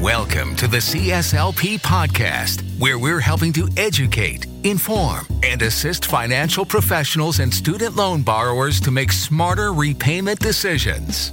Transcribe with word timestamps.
Welcome 0.00 0.56
to 0.56 0.66
the 0.66 0.78
CSLP 0.78 1.78
podcast, 1.80 2.62
where 2.78 2.98
we're 2.98 3.20
helping 3.20 3.52
to 3.52 3.68
educate, 3.76 4.46
inform, 4.64 5.26
and 5.42 5.60
assist 5.60 6.06
financial 6.06 6.64
professionals 6.64 7.38
and 7.38 7.52
student 7.52 7.96
loan 7.96 8.22
borrowers 8.22 8.80
to 8.80 8.90
make 8.90 9.12
smarter 9.12 9.74
repayment 9.74 10.38
decisions. 10.38 11.32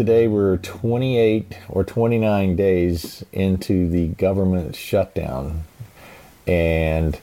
Today 0.00 0.26
we're 0.26 0.56
28 0.56 1.58
or 1.68 1.84
29 1.84 2.56
days 2.56 3.22
into 3.34 3.86
the 3.90 4.08
government 4.08 4.74
shutdown. 4.74 5.64
And 6.46 7.16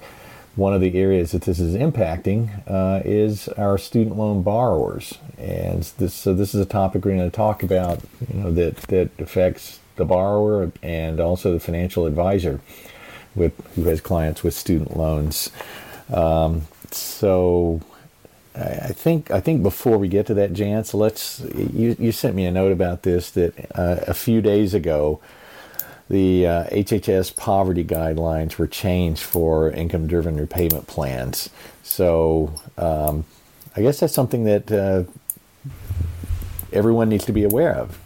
one 0.55 0.75
of 0.75 0.81
the 0.81 0.95
areas 0.95 1.31
that 1.31 1.41
this 1.41 1.59
is 1.59 1.73
impacting 1.73 2.51
uh, 2.69 3.01
is 3.03 3.47
our 3.47 3.79
student 3.79 4.15
loan 4.15 4.43
borrowers. 4.43 5.17
And 5.39 5.81
this, 5.97 6.13
so 6.13 6.35
this 6.35 6.53
is 6.53 6.61
a 6.61 6.67
topic 6.67 7.03
we're 7.03 7.15
going 7.15 7.27
to 7.27 7.35
talk 7.35 7.63
about, 7.63 7.99
you 8.31 8.41
know, 8.41 8.51
that, 8.51 8.77
that 8.89 9.09
affects 9.17 9.79
the 9.95 10.05
borrower 10.05 10.71
and 10.83 11.19
also 11.19 11.53
the 11.53 11.59
financial 11.59 12.05
advisor 12.05 12.61
with 13.33 13.53
who 13.73 13.85
has 13.85 14.01
clients 14.01 14.43
with 14.43 14.53
student 14.53 14.95
loans. 14.95 15.49
Um, 16.13 16.67
so 16.91 17.81
I 18.59 18.91
think 18.93 19.29
I 19.29 19.39
think 19.39 19.61
before 19.61 19.97
we 19.97 20.07
get 20.07 20.25
to 20.27 20.33
that, 20.35 20.53
Jantz, 20.53 20.93
let's. 20.93 21.41
You, 21.55 21.95
you 21.99 22.11
sent 22.11 22.35
me 22.35 22.45
a 22.45 22.51
note 22.51 22.71
about 22.71 23.03
this 23.03 23.29
that 23.31 23.53
uh, 23.75 23.97
a 24.07 24.13
few 24.13 24.41
days 24.41 24.73
ago, 24.73 25.19
the 26.09 26.47
uh, 26.47 26.63
HHS 26.69 27.35
poverty 27.35 27.83
guidelines 27.83 28.57
were 28.57 28.67
changed 28.67 29.21
for 29.21 29.69
income-driven 29.69 30.37
repayment 30.37 30.87
plans. 30.87 31.49
So 31.83 32.53
um, 32.77 33.25
I 33.75 33.81
guess 33.81 33.99
that's 33.99 34.13
something 34.13 34.45
that 34.45 34.71
uh, 34.71 35.03
everyone 36.73 37.09
needs 37.09 37.25
to 37.25 37.33
be 37.33 37.43
aware 37.43 37.75
of. 37.75 37.99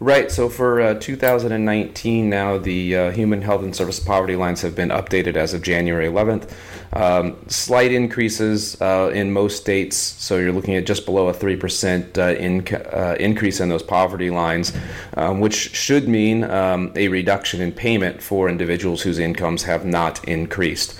Right. 0.00 0.30
So 0.30 0.48
for 0.48 0.80
uh, 0.80 0.94
2019, 0.94 2.30
now 2.30 2.56
the 2.56 2.96
uh, 2.96 3.10
Human 3.10 3.42
Health 3.42 3.64
and 3.64 3.74
Service 3.74 3.98
Poverty 3.98 4.36
lines 4.36 4.62
have 4.62 4.76
been 4.76 4.90
updated 4.90 5.34
as 5.34 5.54
of 5.54 5.62
January 5.62 6.06
11th. 6.06 6.52
Um, 6.92 7.36
slight 7.48 7.90
increases 7.90 8.80
uh, 8.80 9.10
in 9.12 9.32
most 9.32 9.56
states. 9.56 9.96
So 9.96 10.36
you're 10.36 10.52
looking 10.52 10.76
at 10.76 10.86
just 10.86 11.04
below 11.04 11.28
a 11.28 11.34
3% 11.34 12.16
uh, 12.16 12.38
in, 12.38 12.64
uh, 12.92 13.16
increase 13.18 13.58
in 13.58 13.70
those 13.70 13.82
poverty 13.82 14.30
lines, 14.30 14.72
um, 15.16 15.40
which 15.40 15.74
should 15.74 16.08
mean 16.08 16.44
um, 16.44 16.92
a 16.94 17.08
reduction 17.08 17.60
in 17.60 17.72
payment 17.72 18.22
for 18.22 18.48
individuals 18.48 19.02
whose 19.02 19.18
incomes 19.18 19.64
have 19.64 19.84
not 19.84 20.22
increased. 20.28 20.96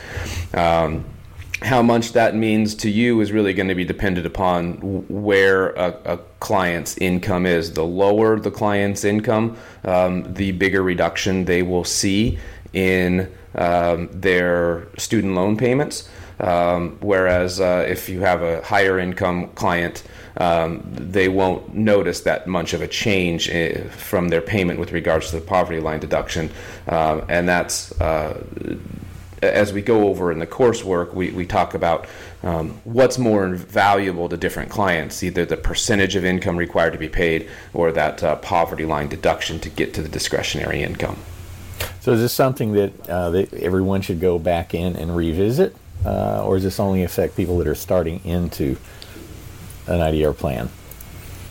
Um, 0.54 1.04
how 1.62 1.82
much 1.82 2.12
that 2.12 2.36
means 2.36 2.74
to 2.76 2.90
you 2.90 3.20
is 3.20 3.32
really 3.32 3.52
going 3.52 3.68
to 3.68 3.74
be 3.74 3.84
dependent 3.84 4.26
upon 4.26 4.74
where 5.08 5.70
a, 5.70 5.88
a 6.04 6.18
client's 6.38 6.96
income 6.98 7.46
is. 7.46 7.72
The 7.72 7.84
lower 7.84 8.38
the 8.38 8.50
client's 8.50 9.04
income, 9.04 9.56
um, 9.84 10.32
the 10.34 10.52
bigger 10.52 10.82
reduction 10.82 11.44
they 11.44 11.62
will 11.62 11.84
see 11.84 12.38
in 12.72 13.32
um, 13.54 14.08
their 14.12 14.86
student 14.98 15.34
loan 15.34 15.56
payments. 15.56 16.08
Um, 16.40 16.98
whereas 17.00 17.60
uh, 17.60 17.84
if 17.88 18.08
you 18.08 18.20
have 18.20 18.42
a 18.42 18.62
higher 18.62 19.00
income 19.00 19.48
client, 19.50 20.04
um, 20.36 20.84
they 20.92 21.28
won't 21.28 21.74
notice 21.74 22.20
that 22.20 22.46
much 22.46 22.72
of 22.72 22.80
a 22.80 22.86
change 22.86 23.48
eh, 23.48 23.88
from 23.88 24.28
their 24.28 24.40
payment 24.40 24.78
with 24.78 24.92
regards 24.92 25.30
to 25.30 25.40
the 25.40 25.44
poverty 25.44 25.80
line 25.80 25.98
deduction. 25.98 26.50
Um, 26.86 27.24
and 27.28 27.48
that's 27.48 27.98
uh, 28.00 28.40
as 29.42 29.72
we 29.72 29.82
go 29.82 30.08
over 30.08 30.32
in 30.32 30.38
the 30.38 30.46
coursework, 30.46 31.14
we, 31.14 31.30
we 31.30 31.46
talk 31.46 31.74
about 31.74 32.06
um, 32.42 32.80
what's 32.84 33.18
more 33.18 33.48
valuable 33.54 34.28
to 34.28 34.36
different 34.36 34.70
clients, 34.70 35.22
either 35.22 35.44
the 35.44 35.56
percentage 35.56 36.16
of 36.16 36.24
income 36.24 36.56
required 36.56 36.92
to 36.92 36.98
be 36.98 37.08
paid 37.08 37.48
or 37.72 37.92
that 37.92 38.22
uh, 38.22 38.36
poverty 38.36 38.84
line 38.84 39.08
deduction 39.08 39.60
to 39.60 39.70
get 39.70 39.94
to 39.94 40.02
the 40.02 40.08
discretionary 40.08 40.82
income. 40.82 41.18
So, 42.00 42.12
is 42.12 42.20
this 42.20 42.32
something 42.32 42.72
that, 42.72 43.08
uh, 43.08 43.30
that 43.30 43.54
everyone 43.54 44.00
should 44.02 44.20
go 44.20 44.38
back 44.38 44.74
in 44.74 44.96
and 44.96 45.14
revisit, 45.14 45.76
uh, 46.04 46.44
or 46.44 46.56
does 46.56 46.64
this 46.64 46.80
only 46.80 47.02
affect 47.02 47.36
people 47.36 47.58
that 47.58 47.66
are 47.66 47.74
starting 47.74 48.24
into 48.24 48.76
an 49.86 50.00
IDR 50.00 50.36
plan? 50.36 50.70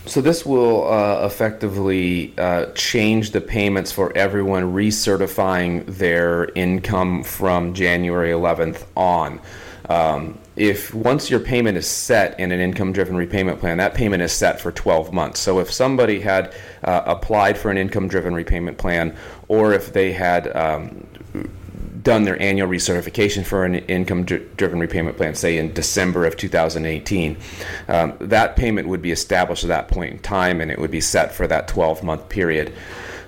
So 0.08 0.22
this 0.22 0.46
will 0.46 0.90
uh, 0.90 1.26
effectively 1.26 2.32
uh, 2.38 2.72
change 2.72 3.32
the 3.32 3.42
payments 3.42 3.92
for 3.92 4.16
everyone 4.16 4.72
recertifying 4.72 5.84
their 5.84 6.46
income 6.54 7.22
from 7.22 7.74
January 7.74 8.30
11th 8.30 8.86
on. 8.96 9.38
Um, 9.90 10.38
if 10.56 10.94
once 10.94 11.28
your 11.28 11.40
payment 11.40 11.76
is 11.76 11.86
set 11.86 12.40
in 12.40 12.52
an 12.52 12.58
income-driven 12.58 13.16
repayment 13.16 13.60
plan, 13.60 13.76
that 13.78 13.92
payment 13.92 14.22
is 14.22 14.32
set 14.32 14.62
for 14.62 14.72
12 14.72 15.12
months. 15.12 15.40
So 15.40 15.60
if 15.60 15.70
somebody 15.70 16.20
had 16.20 16.54
uh, 16.84 17.02
applied 17.04 17.58
for 17.58 17.70
an 17.70 17.76
income-driven 17.76 18.32
repayment 18.32 18.78
plan, 18.78 19.14
or 19.48 19.74
if 19.74 19.92
they 19.92 20.12
had 20.12 20.56
um, 20.56 21.06
done 22.08 22.24
their 22.24 22.40
annual 22.40 22.66
recertification 22.66 23.44
for 23.44 23.66
an 23.66 23.74
income 23.74 24.24
driven 24.24 24.80
repayment 24.80 25.14
plan, 25.18 25.34
say 25.34 25.58
in 25.58 25.74
December 25.74 26.24
of 26.24 26.38
2018, 26.38 27.36
um, 27.88 28.14
that 28.18 28.56
payment 28.56 28.88
would 28.88 29.02
be 29.02 29.12
established 29.12 29.62
at 29.62 29.68
that 29.68 29.88
point 29.88 30.14
in 30.14 30.18
time 30.20 30.62
and 30.62 30.70
it 30.70 30.78
would 30.78 30.90
be 30.90 31.02
set 31.02 31.34
for 31.34 31.46
that 31.46 31.68
12 31.68 32.02
month 32.02 32.26
period. 32.30 32.72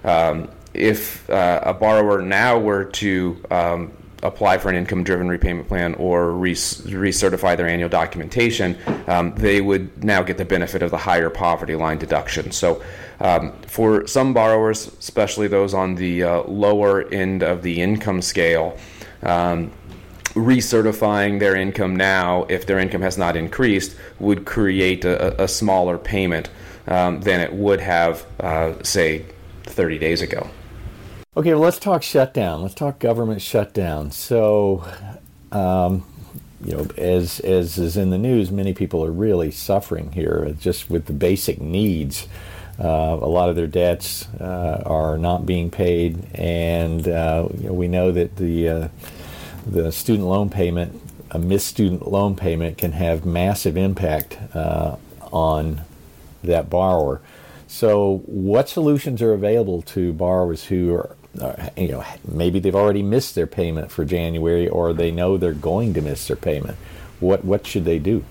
Um, 0.02 0.48
if 0.72 1.28
uh, 1.28 1.60
a 1.62 1.74
borrower 1.74 2.22
now 2.22 2.58
were 2.58 2.86
to 2.86 3.44
um, 3.50 3.92
apply 4.22 4.56
for 4.56 4.70
an 4.70 4.76
income 4.76 5.04
driven 5.04 5.28
repayment 5.28 5.68
plan 5.68 5.94
or 5.96 6.32
recertify 6.32 7.58
their 7.58 7.68
annual 7.68 7.90
documentation, 7.90 8.78
um, 9.06 9.34
they 9.34 9.60
would 9.60 10.02
now 10.02 10.22
get 10.22 10.38
the 10.38 10.46
benefit 10.46 10.82
of 10.82 10.90
the 10.90 10.96
higher 10.96 11.28
poverty 11.28 11.76
line 11.76 11.98
deduction. 11.98 12.50
So, 12.50 12.82
um, 13.20 13.52
for 13.62 14.06
some 14.06 14.32
borrowers, 14.32 14.88
especially 14.98 15.48
those 15.48 15.74
on 15.74 15.94
the 15.94 16.22
uh, 16.22 16.42
lower 16.44 17.08
end 17.12 17.42
of 17.42 17.62
the 17.62 17.80
income 17.80 18.22
scale, 18.22 18.78
um, 19.22 19.70
recertifying 20.34 21.38
their 21.38 21.56
income 21.56 21.96
now, 21.96 22.44
if 22.48 22.66
their 22.66 22.78
income 22.78 23.02
has 23.02 23.18
not 23.18 23.36
increased, 23.36 23.96
would 24.18 24.46
create 24.46 25.04
a, 25.04 25.42
a 25.42 25.48
smaller 25.48 25.98
payment 25.98 26.48
um, 26.86 27.20
than 27.20 27.40
it 27.40 27.52
would 27.52 27.80
have, 27.80 28.24
uh, 28.40 28.74
say, 28.82 29.24
30 29.64 29.98
days 29.98 30.22
ago. 30.22 30.48
Okay, 31.36 31.52
well, 31.54 31.62
let's 31.62 31.78
talk 31.78 32.02
shutdown. 32.02 32.62
Let's 32.62 32.74
talk 32.74 32.98
government 32.98 33.42
shutdown. 33.42 34.10
So, 34.10 34.84
um, 35.52 36.04
you 36.64 36.72
know, 36.72 36.88
as 36.96 37.40
as 37.40 37.78
is 37.78 37.96
in 37.96 38.10
the 38.10 38.18
news, 38.18 38.50
many 38.50 38.74
people 38.74 39.04
are 39.04 39.12
really 39.12 39.50
suffering 39.50 40.12
here 40.12 40.54
just 40.58 40.90
with 40.90 41.06
the 41.06 41.12
basic 41.12 41.60
needs. 41.60 42.26
Uh, 42.80 43.18
a 43.20 43.28
lot 43.28 43.50
of 43.50 43.56
their 43.56 43.66
debts 43.66 44.26
uh, 44.40 44.82
are 44.86 45.18
not 45.18 45.44
being 45.44 45.70
paid, 45.70 46.24
and 46.34 47.06
uh, 47.06 47.46
you 47.58 47.68
know, 47.68 47.74
we 47.74 47.88
know 47.88 48.10
that 48.10 48.36
the 48.36 48.68
uh, 48.68 48.88
the 49.66 49.92
student 49.92 50.26
loan 50.26 50.48
payment, 50.48 50.98
a 51.30 51.38
missed 51.38 51.66
student 51.66 52.08
loan 52.08 52.34
payment, 52.36 52.78
can 52.78 52.92
have 52.92 53.26
massive 53.26 53.76
impact 53.76 54.38
uh, 54.54 54.96
on 55.30 55.82
that 56.42 56.70
borrower. 56.70 57.20
So, 57.68 58.22
what 58.24 58.68
solutions 58.68 59.20
are 59.20 59.34
available 59.34 59.82
to 59.82 60.14
borrowers 60.14 60.64
who 60.64 60.94
are 60.94 61.16
you 61.76 61.88
know, 61.88 62.04
maybe 62.26 62.58
they've 62.58 62.74
already 62.74 63.02
missed 63.02 63.34
their 63.34 63.46
payment 63.46 63.90
for 63.90 64.04
January, 64.04 64.68
or 64.68 64.92
they 64.92 65.10
know 65.10 65.36
they're 65.36 65.52
going 65.52 65.94
to 65.94 66.00
miss 66.00 66.26
their 66.26 66.36
payment. 66.36 66.76
What 67.20 67.44
what 67.44 67.66
should 67.66 67.84
they 67.84 67.98
do? 67.98 68.24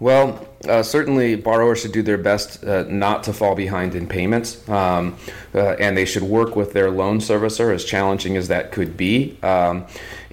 Well, 0.00 0.46
uh, 0.68 0.84
certainly 0.84 1.34
borrowers 1.34 1.80
should 1.80 1.92
do 1.92 2.02
their 2.02 2.18
best 2.18 2.62
uh, 2.62 2.84
not 2.84 3.24
to 3.24 3.32
fall 3.32 3.56
behind 3.56 3.96
in 3.96 4.06
payments, 4.06 4.66
um, 4.68 5.16
uh, 5.54 5.70
and 5.80 5.96
they 5.96 6.04
should 6.04 6.22
work 6.22 6.54
with 6.54 6.72
their 6.72 6.90
loan 6.90 7.18
servicer, 7.18 7.74
as 7.74 7.84
challenging 7.84 8.36
as 8.36 8.46
that 8.48 8.70
could 8.70 8.96
be. 8.96 9.36
Um, 9.42 9.86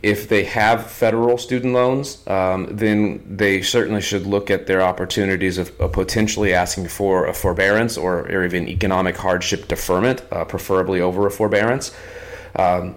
if 0.03 0.29
they 0.29 0.43
have 0.43 0.91
federal 0.91 1.39
student 1.39 1.73
loans, 1.73 2.25
um, 2.27 2.67
then 2.69 3.23
they 3.27 3.63
certainly 3.63 4.01
should 4.01 4.27
look 4.27 4.51
at 4.51 4.67
their 4.67 4.83
opportunities 4.83 5.57
of, 5.57 5.79
of 5.81 5.93
potentially 5.93 6.53
asking 6.53 6.89
for 6.89 7.25
a 7.25 7.33
forbearance 7.33 7.97
or, 7.97 8.19
or 8.31 8.45
even 8.45 8.67
economic 8.67 9.17
hardship 9.17 9.67
deferment, 9.67 10.21
uh, 10.31 10.45
preferably 10.45 11.01
over 11.01 11.25
a 11.25 11.31
forbearance. 11.31 11.91
Um, 12.55 12.95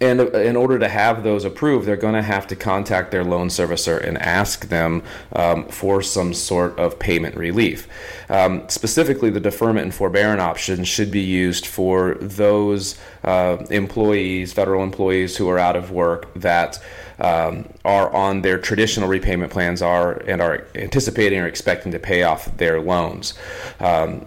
and 0.00 0.20
in 0.20 0.54
order 0.54 0.78
to 0.78 0.88
have 0.88 1.24
those 1.24 1.44
approved, 1.44 1.86
they're 1.86 1.96
going 1.96 2.14
to 2.14 2.22
have 2.22 2.46
to 2.48 2.56
contact 2.56 3.10
their 3.10 3.24
loan 3.24 3.48
servicer 3.48 4.02
and 4.02 4.16
ask 4.18 4.68
them 4.68 5.02
um, 5.32 5.66
for 5.68 6.02
some 6.02 6.32
sort 6.32 6.78
of 6.78 6.98
payment 7.00 7.36
relief. 7.36 7.88
Um, 8.28 8.68
specifically, 8.68 9.30
the 9.30 9.40
deferment 9.40 9.84
and 9.84 9.94
forbearance 9.94 10.40
option 10.40 10.84
should 10.84 11.10
be 11.10 11.20
used 11.20 11.66
for 11.66 12.14
those 12.20 12.96
uh, 13.24 13.64
employees, 13.70 14.52
federal 14.52 14.84
employees 14.84 15.36
who 15.36 15.48
are 15.48 15.58
out 15.58 15.74
of 15.74 15.90
work 15.90 16.32
that 16.34 16.80
um, 17.18 17.68
are 17.84 18.14
on 18.14 18.42
their 18.42 18.58
traditional 18.58 19.08
repayment 19.08 19.50
plans 19.50 19.82
are 19.82 20.12
and 20.28 20.40
are 20.40 20.64
anticipating 20.76 21.40
or 21.40 21.48
expecting 21.48 21.90
to 21.90 21.98
pay 21.98 22.22
off 22.22 22.56
their 22.58 22.80
loans. 22.80 23.34
Um, 23.80 24.26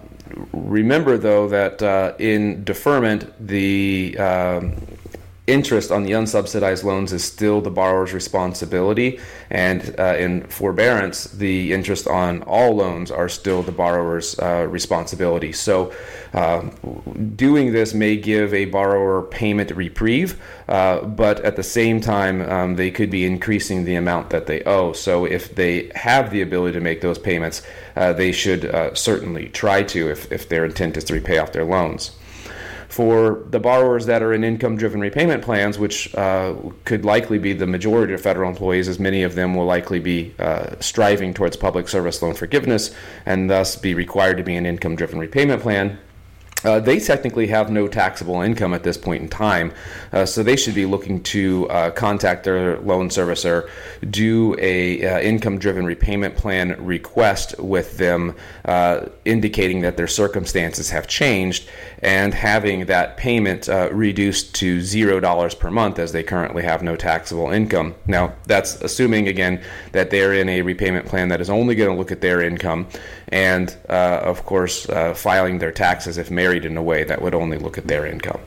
remember, 0.52 1.16
though, 1.16 1.48
that 1.48 1.82
uh, 1.82 2.12
in 2.18 2.64
deferment, 2.64 3.32
the 3.40 4.18
um, 4.18 4.74
interest 5.48 5.90
on 5.90 6.04
the 6.04 6.12
unsubsidized 6.12 6.84
loans 6.84 7.12
is 7.12 7.24
still 7.24 7.60
the 7.60 7.70
borrower's 7.70 8.12
responsibility, 8.12 9.18
and 9.50 9.94
uh, 9.98 10.14
in 10.16 10.44
forbearance, 10.44 11.24
the 11.24 11.72
interest 11.72 12.06
on 12.06 12.42
all 12.42 12.76
loans 12.76 13.10
are 13.10 13.28
still 13.28 13.62
the 13.62 13.72
borrower's 13.72 14.38
uh, 14.38 14.66
responsibility. 14.70 15.52
So, 15.52 15.92
uh, 16.32 16.70
doing 17.34 17.72
this 17.72 17.92
may 17.92 18.16
give 18.16 18.54
a 18.54 18.66
borrower 18.66 19.22
payment 19.22 19.72
reprieve, 19.72 20.40
uh, 20.68 21.00
but 21.00 21.40
at 21.40 21.56
the 21.56 21.64
same 21.64 22.00
time, 22.00 22.42
um, 22.42 22.76
they 22.76 22.92
could 22.92 23.10
be 23.10 23.24
increasing 23.24 23.84
the 23.84 23.96
amount 23.96 24.30
that 24.30 24.46
they 24.46 24.62
owe. 24.62 24.92
So, 24.92 25.24
if 25.24 25.56
they 25.56 25.90
have 25.96 26.30
the 26.30 26.42
ability 26.42 26.74
to 26.74 26.80
make 26.80 27.00
those 27.00 27.18
payments, 27.18 27.62
uh, 27.96 28.12
they 28.12 28.30
should 28.30 28.66
uh, 28.66 28.94
certainly 28.94 29.48
try 29.48 29.82
to 29.82 30.08
if, 30.08 30.30
if 30.30 30.48
their 30.48 30.64
intent 30.64 30.96
is 30.96 31.04
to 31.04 31.14
repay 31.14 31.38
off 31.38 31.52
their 31.52 31.64
loans 31.64 32.12
for 32.92 33.42
the 33.48 33.58
borrowers 33.58 34.04
that 34.04 34.22
are 34.22 34.34
in 34.34 34.44
income 34.44 34.76
driven 34.76 35.00
repayment 35.00 35.42
plans, 35.42 35.78
which 35.78 36.14
uh, 36.14 36.54
could 36.84 37.06
likely 37.06 37.38
be 37.38 37.54
the 37.54 37.66
majority 37.66 38.12
of 38.12 38.20
federal 38.20 38.50
employees, 38.50 38.86
as 38.86 38.98
many 38.98 39.22
of 39.22 39.34
them 39.34 39.54
will 39.54 39.64
likely 39.64 39.98
be 39.98 40.34
uh, 40.38 40.74
striving 40.78 41.32
towards 41.32 41.56
public 41.56 41.88
service 41.88 42.20
loan 42.20 42.34
forgiveness 42.34 42.94
and 43.24 43.48
thus 43.48 43.76
be 43.76 43.94
required 43.94 44.36
to 44.36 44.42
be 44.42 44.54
an 44.56 44.66
income 44.66 44.94
driven 44.94 45.18
repayment 45.18 45.62
plan. 45.62 45.98
Uh, 46.64 46.78
they 46.78 47.00
technically 47.00 47.48
have 47.48 47.70
no 47.70 47.88
taxable 47.88 48.40
income 48.40 48.72
at 48.72 48.82
this 48.84 48.96
point 48.96 49.22
in 49.22 49.28
time, 49.28 49.72
uh, 50.12 50.24
so 50.24 50.42
they 50.42 50.56
should 50.56 50.74
be 50.74 50.86
looking 50.86 51.22
to 51.22 51.68
uh, 51.70 51.90
contact 51.90 52.44
their 52.44 52.78
loan 52.80 53.08
servicer, 53.08 53.68
do 54.10 54.54
a 54.58 55.04
uh, 55.04 55.20
income-driven 55.20 55.84
repayment 55.84 56.36
plan 56.36 56.76
request 56.84 57.58
with 57.58 57.98
them, 57.98 58.34
uh, 58.64 59.06
indicating 59.24 59.80
that 59.80 59.96
their 59.96 60.06
circumstances 60.06 60.90
have 60.90 61.06
changed, 61.06 61.68
and 62.00 62.32
having 62.34 62.86
that 62.86 63.16
payment 63.16 63.68
uh, 63.68 63.88
reduced 63.92 64.54
to 64.54 64.80
zero 64.80 65.18
dollars 65.18 65.54
per 65.54 65.70
month, 65.70 65.98
as 65.98 66.12
they 66.12 66.22
currently 66.22 66.62
have 66.62 66.82
no 66.82 66.94
taxable 66.94 67.50
income. 67.50 67.94
Now, 68.06 68.34
that's 68.46 68.80
assuming 68.82 69.26
again 69.26 69.62
that 69.92 70.10
they're 70.10 70.34
in 70.34 70.48
a 70.48 70.62
repayment 70.62 71.06
plan 71.06 71.28
that 71.28 71.40
is 71.40 71.50
only 71.50 71.74
going 71.74 71.90
to 71.90 71.96
look 71.96 72.12
at 72.12 72.20
their 72.20 72.40
income, 72.40 72.86
and 73.28 73.76
of 73.88 74.44
course, 74.44 74.86
filing 75.14 75.58
their 75.58 75.72
taxes 75.72 76.18
if 76.18 76.30
married 76.30 76.51
in 76.60 76.76
a 76.76 76.82
way 76.82 77.04
that 77.04 77.22
would 77.22 77.34
only 77.34 77.58
look 77.58 77.78
at 77.78 77.86
their 77.86 78.06
income. 78.06 78.40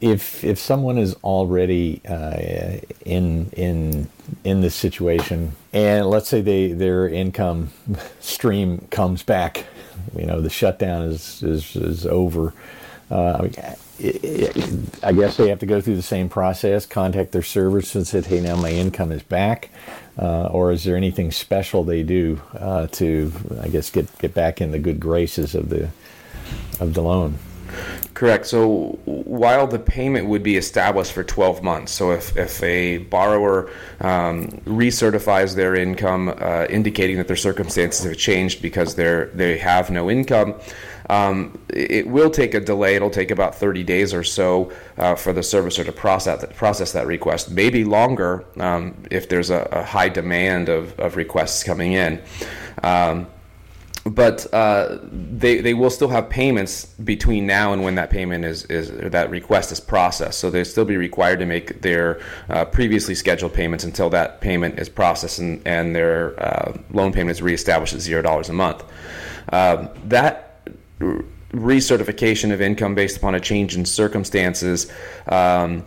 If 0.00 0.42
if 0.44 0.58
someone 0.58 0.96
is 0.96 1.14
already 1.22 2.00
uh, 2.08 2.78
in 3.04 3.50
in 3.52 4.08
in 4.44 4.62
this 4.62 4.74
situation, 4.74 5.52
and 5.74 6.06
let's 6.08 6.28
say 6.28 6.40
they 6.40 6.72
their 6.72 7.06
income 7.08 7.70
stream 8.20 8.86
comes 8.90 9.22
back, 9.22 9.66
you 10.16 10.24
know 10.24 10.40
the 10.40 10.48
shutdown 10.48 11.02
is 11.02 11.42
is 11.42 11.76
is 11.76 12.06
over. 12.06 12.54
Uh, 13.10 13.48
I 15.02 15.12
guess 15.12 15.36
they 15.36 15.48
have 15.48 15.58
to 15.58 15.66
go 15.66 15.80
through 15.82 15.96
the 15.96 16.02
same 16.02 16.30
process, 16.30 16.86
contact 16.86 17.32
their 17.32 17.42
servers 17.42 17.94
and 17.94 18.06
say, 18.06 18.22
"Hey, 18.22 18.40
now 18.40 18.56
my 18.56 18.70
income 18.70 19.12
is 19.12 19.22
back," 19.22 19.68
uh, 20.18 20.46
or 20.46 20.72
is 20.72 20.84
there 20.84 20.96
anything 20.96 21.30
special 21.30 21.84
they 21.84 22.02
do 22.02 22.40
uh, 22.58 22.86
to, 22.92 23.32
I 23.60 23.68
guess, 23.68 23.90
get 23.90 24.16
get 24.18 24.32
back 24.32 24.62
in 24.62 24.70
the 24.70 24.78
good 24.78 25.00
graces 25.00 25.54
of 25.54 25.68
the 25.68 25.90
of 26.78 26.94
the 26.94 27.02
loan? 27.02 27.38
Correct. 28.14 28.46
So 28.46 28.98
while 29.04 29.66
the 29.66 29.78
payment 29.78 30.26
would 30.28 30.42
be 30.42 30.56
established 30.56 31.12
for 31.12 31.24
12 31.24 31.62
months, 31.62 31.92
so 31.92 32.10
if, 32.10 32.36
if 32.36 32.62
a 32.62 32.98
borrower 32.98 33.70
um, 34.00 34.48
recertifies 34.66 35.54
their 35.54 35.74
income, 35.74 36.34
uh, 36.38 36.66
indicating 36.68 37.16
that 37.16 37.28
their 37.28 37.36
circumstances 37.36 38.04
have 38.04 38.16
changed 38.16 38.62
because 38.62 38.94
they're, 38.94 39.26
they 39.26 39.58
have 39.58 39.90
no 39.90 40.10
income, 40.10 40.54
um, 41.10 41.58
it 41.68 42.06
will 42.06 42.30
take 42.30 42.54
a 42.54 42.60
delay. 42.60 42.94
It'll 42.94 43.10
take 43.10 43.32
about 43.32 43.56
30 43.56 43.82
days 43.82 44.14
or 44.14 44.22
so 44.22 44.70
uh, 44.96 45.16
for 45.16 45.32
the 45.32 45.40
servicer 45.40 45.84
to 45.84 45.92
process 45.92 46.40
that, 46.40 46.54
process 46.54 46.92
that 46.92 47.06
request, 47.06 47.50
maybe 47.50 47.84
longer 47.84 48.44
um, 48.58 48.94
if 49.10 49.28
there's 49.28 49.50
a, 49.50 49.68
a, 49.72 49.82
high 49.82 50.08
demand 50.08 50.68
of, 50.68 50.98
of 51.00 51.16
requests 51.16 51.64
coming 51.64 51.94
in. 51.94 52.22
Um, 52.84 53.26
but 54.04 54.52
uh, 54.54 54.98
they 55.12 55.60
they 55.60 55.74
will 55.74 55.90
still 55.90 56.08
have 56.08 56.30
payments 56.30 56.86
between 56.86 57.46
now 57.46 57.72
and 57.72 57.82
when 57.82 57.96
that 57.96 58.10
payment 58.10 58.44
is 58.44 58.64
is 58.66 58.90
that 59.10 59.30
request 59.30 59.72
is 59.72 59.80
processed. 59.80 60.38
So 60.38 60.50
they'll 60.50 60.64
still 60.64 60.86
be 60.86 60.96
required 60.96 61.38
to 61.40 61.46
make 61.46 61.82
their 61.82 62.20
uh, 62.48 62.64
previously 62.64 63.14
scheduled 63.14 63.52
payments 63.52 63.84
until 63.84 64.08
that 64.10 64.40
payment 64.40 64.78
is 64.78 64.88
processed 64.88 65.38
and 65.38 65.60
and 65.66 65.94
their 65.94 66.40
uh, 66.42 66.78
loan 66.90 67.12
payment 67.12 67.32
is 67.32 67.42
reestablished 67.42 67.92
at 67.92 68.00
zero 68.00 68.22
dollars 68.22 68.48
a 68.48 68.54
month. 68.54 68.84
Um, 69.52 69.90
that 70.04 70.62
recertification 71.52 72.52
of 72.52 72.60
income 72.60 72.94
based 72.94 73.16
upon 73.16 73.34
a 73.34 73.40
change 73.40 73.76
in 73.76 73.84
circumstances. 73.84 74.90
Um, 75.26 75.84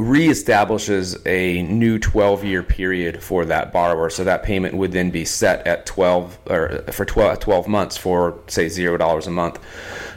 reestablishes 0.00 1.20
a 1.26 1.62
new 1.62 1.98
12 1.98 2.44
year 2.44 2.62
period 2.62 3.22
for 3.22 3.44
that 3.44 3.72
borrower. 3.72 4.10
So 4.10 4.24
that 4.24 4.42
payment 4.42 4.74
would 4.74 4.92
then 4.92 5.10
be 5.10 5.24
set 5.24 5.66
at 5.66 5.86
12 5.86 6.38
or 6.46 6.82
for 6.92 7.04
12, 7.04 7.38
12 7.40 7.68
months 7.68 7.96
for 7.96 8.38
say 8.46 8.66
$0 8.66 9.26
a 9.26 9.30
month. 9.30 9.58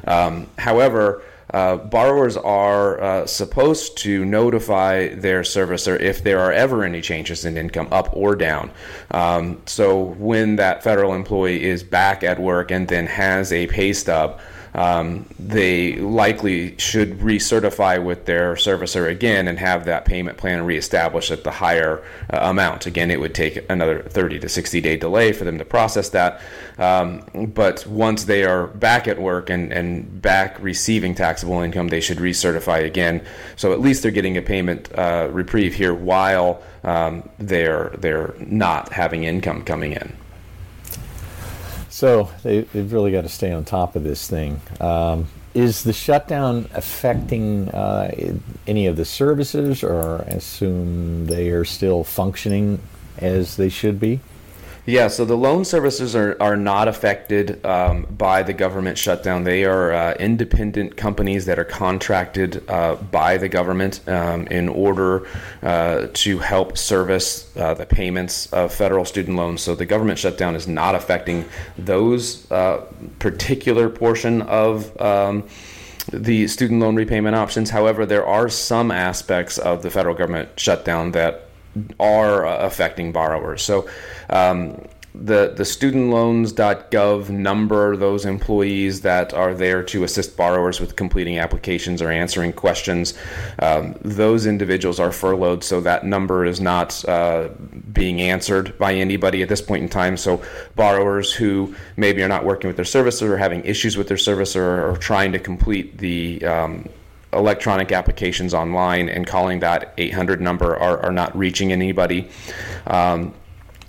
Um, 0.07 0.47
however, 0.57 1.23
uh, 1.53 1.75
borrowers 1.75 2.35
are 2.35 2.99
uh, 2.99 3.25
supposed 3.27 3.97
to 3.99 4.25
notify 4.25 5.13
their 5.13 5.41
servicer 5.41 5.99
if 5.99 6.23
there 6.23 6.39
are 6.39 6.51
ever 6.51 6.83
any 6.83 6.99
changes 6.99 7.45
in 7.45 7.57
income, 7.57 7.87
up 7.91 8.09
or 8.13 8.35
down. 8.35 8.71
Um, 9.11 9.61
so 9.67 10.01
when 10.01 10.55
that 10.55 10.83
federal 10.83 11.13
employee 11.13 11.63
is 11.63 11.83
back 11.83 12.23
at 12.23 12.39
work 12.39 12.71
and 12.71 12.87
then 12.87 13.05
has 13.05 13.53
a 13.53 13.67
pay 13.67 13.93
stub, 13.93 14.39
um, 14.73 15.25
they 15.39 15.95
likely 15.97 16.77
should 16.77 17.19
recertify 17.19 18.03
with 18.03 18.25
their 18.25 18.55
servicer 18.55 19.09
again 19.09 19.47
and 19.47 19.59
have 19.59 19.85
that 19.85 20.05
payment 20.05 20.37
plan 20.37 20.63
reestablished 20.63 21.31
at 21.31 21.43
the 21.43 21.51
higher 21.51 22.03
uh, 22.31 22.39
amount. 22.41 22.85
Again, 22.85 23.11
it 23.11 23.19
would 23.19 23.35
take 23.35 23.63
another 23.69 24.01
30 24.01 24.39
to 24.39 24.49
60 24.49 24.81
day 24.81 24.97
delay 24.97 25.31
for 25.31 25.43
them 25.43 25.57
to 25.57 25.65
process 25.65 26.09
that. 26.09 26.41
Um, 26.77 27.23
but 27.53 27.85
once 27.85 28.23
they 28.25 28.43
are 28.43 28.67
back 28.67 29.07
at 29.07 29.21
work 29.21 29.49
and, 29.49 29.71
and 29.71 30.21
back 30.21 30.57
receiving 30.59 31.13
taxable 31.13 31.59
income, 31.61 31.89
they 31.89 32.01
should 32.01 32.17
recertify 32.17 32.83
again. 32.83 33.23
So 33.55 33.73
at 33.73 33.79
least 33.79 34.01
they're 34.01 34.11
getting 34.11 34.37
a 34.37 34.41
payment 34.41 34.89
uh, 34.97 35.29
reprieve 35.31 35.75
here 35.75 35.93
while 35.93 36.63
um, 36.83 37.29
they're 37.37 37.91
they're 37.99 38.33
not 38.39 38.91
having 38.91 39.23
income 39.23 39.63
coming 39.63 39.93
in. 39.93 40.15
So 41.93 42.31
they, 42.41 42.63
have 42.63 42.91
really 42.91 43.11
got 43.11 43.21
to 43.21 43.29
stay 43.29 43.51
on 43.51 43.65
top 43.65 43.95
of 43.95 44.03
this 44.03 44.27
thing. 44.27 44.59
Um, 44.81 45.27
is 45.53 45.83
the 45.83 45.93
shutdown 45.93 46.67
affecting 46.73 47.69
uh, 47.69 48.33
any 48.65 48.87
of 48.87 48.95
the 48.95 49.05
services, 49.05 49.83
or 49.83 50.21
assume 50.21 51.27
they 51.27 51.49
are 51.49 51.63
still 51.63 52.03
functioning 52.03 52.79
as 53.19 53.57
they 53.57 53.69
should 53.69 53.99
be? 53.99 54.21
Yeah, 54.85 55.07
so 55.07 55.23
the 55.23 55.37
loan 55.37 55.61
servicers 55.61 56.13
are, 56.13 56.35
are 56.43 56.57
not 56.57 56.89
affected 56.89 57.65
um, 57.65 58.03
by 58.03 58.43
the 58.43 58.51
government 58.51 58.97
shutdown. 58.97 59.45
They 59.45 59.63
are 59.63 59.93
uh, 59.93 60.13
independent 60.15 60.97
companies 60.97 61.45
that 61.45 61.57
are 61.57 61.63
contracted 61.63 62.69
uh, 62.69 62.95
by 62.95 63.37
the 63.37 63.47
government 63.47 64.01
um, 64.09 64.45
in 64.47 64.67
order 64.67 65.25
uh, 65.61 66.07
to 66.13 66.37
help 66.39 66.77
service 66.77 67.55
uh, 67.55 67.73
the 67.75 67.85
payments 67.85 68.51
of 68.51 68.73
federal 68.73 69.05
student 69.05 69.37
loans. 69.37 69.61
So 69.61 69.73
the 69.73 69.85
government 69.85 70.19
shutdown 70.19 70.53
is 70.53 70.67
not 70.67 70.95
affecting 70.95 71.45
those 71.77 72.51
uh, 72.51 72.85
particular 73.19 73.89
portion 73.89 74.41
of. 74.43 74.99
Um, 75.01 75.47
the 76.11 76.49
student 76.49 76.81
loan 76.81 76.97
repayment 76.97 77.33
options. 77.33 77.69
However, 77.69 78.05
there 78.05 78.25
are 78.25 78.49
some 78.49 78.91
aspects 78.91 79.57
of 79.57 79.83
the 79.83 79.89
federal 79.89 80.13
government 80.13 80.49
shutdown 80.57 81.13
that 81.13 81.47
are 81.99 82.45
uh, 82.45 82.65
affecting 82.65 83.11
borrowers. 83.11 83.63
So 83.63 83.89
um, 84.29 84.77
the 85.15 85.53
the 85.55 85.63
studentloans.gov 85.63 87.29
number 87.29 87.95
those 87.95 88.25
employees 88.25 89.01
that 89.01 89.33
are 89.33 89.53
there 89.53 89.83
to 89.83 90.03
assist 90.03 90.35
borrowers 90.35 90.79
with 90.79 90.95
completing 90.95 91.37
applications 91.37 92.01
or 92.01 92.09
answering 92.09 92.51
questions. 92.51 93.13
Um, 93.59 93.95
those 94.01 94.47
individuals 94.47 94.99
are 94.99 95.11
furloughed, 95.11 95.63
so 95.63 95.81
that 95.81 96.03
number 96.03 96.45
is 96.45 96.59
not 96.59 97.05
uh, 97.05 97.49
being 97.91 98.21
answered 98.21 98.77
by 98.79 98.95
anybody 98.95 99.43
at 99.43 99.49
this 99.49 99.61
point 99.61 99.83
in 99.83 99.89
time. 99.89 100.17
So 100.17 100.41
borrowers 100.75 101.31
who 101.31 101.75
maybe 101.95 102.23
are 102.23 102.27
not 102.27 102.43
working 102.43 102.67
with 102.67 102.75
their 102.75 102.85
servicer 102.85 103.29
or 103.29 103.37
having 103.37 103.63
issues 103.65 103.95
with 103.95 104.07
their 104.07 104.17
servicer 104.17 104.55
or, 104.55 104.97
trying 105.03 105.31
to 105.33 105.39
complete 105.39 105.97
the 105.97 106.43
um, 106.45 106.87
electronic 107.37 107.91
applications 107.91 108.53
online 108.53 109.09
and 109.09 109.25
calling 109.27 109.59
that 109.59 109.93
800 109.97 110.41
number 110.41 110.75
are, 110.75 110.99
are 110.99 111.11
not 111.11 111.35
reaching 111.37 111.71
anybody. 111.71 112.29
Um, 112.87 113.33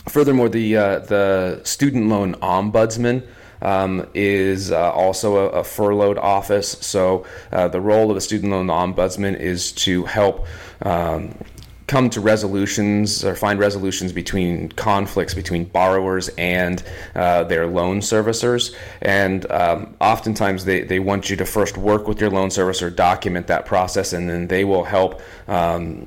furthermore, 0.09 0.49
the 0.49 0.77
uh, 0.77 0.99
the 1.01 1.61
student 1.65 2.09
loan 2.09 2.35
ombudsman. 2.37 3.27
Um, 3.63 4.07
is 4.13 4.73
uh, 4.73 4.93
also 4.93 5.37
a, 5.37 5.61
a, 5.61 5.65
furloughed 5.65 6.19
office. 6.19 6.73
So, 6.83 7.25
uh, 7.51 7.69
the 7.69 7.81
role 7.81 8.11
of 8.11 8.15
the 8.15 8.21
student 8.21 8.53
loan 8.53 8.67
ombudsman 8.67 9.39
is 9.41 9.73
to 9.73 10.05
help 10.05 10.47
um, 10.83 11.35
come 11.87 12.09
to 12.11 12.21
resolutions 12.21 13.25
or 13.25 13.35
find 13.35 13.59
resolutions 13.59 14.13
between 14.13 14.71
conflicts 14.71 15.35
between 15.35 15.65
borrowers 15.65 16.31
and 16.39 16.83
uh, 17.15 17.45
their 17.45 17.67
loan 17.67 18.01
servicers. 18.01 18.75
And 19.03 19.51
um, 19.51 19.95
oftentimes 20.01 20.65
they, 20.65 20.83
they 20.83 20.99
want 20.99 21.29
you 21.29 21.37
to 21.37 21.45
first 21.45 21.77
work 21.77 22.09
with 22.09 22.21
your 22.21 22.31
loan 22.31 22.49
servicer, 22.49 22.95
document 22.95 23.47
that 23.49 23.67
process, 23.67 24.13
and 24.13 24.29
then 24.29 24.49
they 24.49 24.65
will 24.65 24.85
help. 24.85 25.21
Um, 25.49 26.07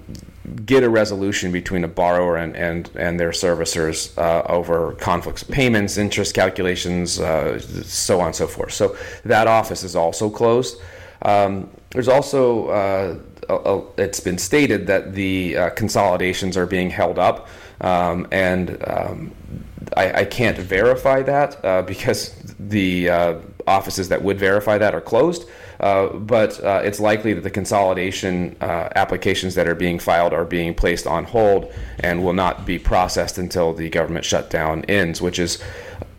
get 0.66 0.82
a 0.82 0.90
resolution 0.90 1.52
between 1.52 1.84
a 1.84 1.88
borrower 1.90 2.38
and, 2.38 2.56
and, 2.56 2.90
and 2.96 3.20
their 3.20 3.32
servicers 3.32 4.18
uh, 4.18 4.44
over 4.48 4.94
conflicts 4.94 5.44
payments, 5.44 5.98
interest 5.98 6.34
calculations, 6.34 7.20
uh, 7.20 7.60
so 7.60 8.22
on 8.22 8.28
and 8.28 8.36
so 8.36 8.48
forth. 8.48 8.72
So 8.72 8.96
that 9.26 9.48
office 9.48 9.84
is 9.84 9.94
also 9.94 10.30
closed. 10.30 10.82
Um, 11.22 11.70
there's 11.90 12.08
also 12.08 12.70
uh, 13.50 13.82
it's 13.98 14.20
been 14.20 14.38
stated 14.38 14.88
that 14.88 15.14
the 15.14 15.58
uh, 15.58 15.70
consolidations 15.72 16.58
are 16.58 16.66
being 16.66 16.90
held 16.90 17.18
up, 17.20 17.48
um, 17.82 18.28
and 18.32 18.84
um, 18.88 19.32
I, 19.96 20.22
I, 20.22 20.26
can't 20.26 20.58
verify 20.58 21.22
that 21.24 21.64
uh, 21.64 21.82
because 21.84 22.34
the 22.60 23.10
uh, 23.10 23.36
offices 23.68 24.10
that 24.10 24.22
would 24.24 24.40
verify 24.40 24.78
that 24.78 24.96
are 24.96 25.02
closed. 25.02 25.48
Uh, 25.80 26.08
but 26.08 26.62
uh, 26.64 26.82
it's 26.84 27.00
likely 27.00 27.34
that 27.34 27.42
the 27.42 27.52
consolidation 27.52 28.58
applications 28.62 29.54
that 29.54 29.68
are 29.68 29.76
being 29.76 30.00
filed 30.00 30.34
are 30.34 30.46
being 30.46 30.74
placed 30.74 31.06
on 31.06 31.24
hold 31.24 31.72
and 32.00 32.24
will 32.24 32.34
not 32.34 32.66
be 32.66 32.80
processed 32.80 33.38
until 33.38 33.74
the 33.74 33.88
government 33.90 34.26
shutdown 34.26 34.84
ends, 34.86 35.22
which 35.22 35.38
is 35.38 35.64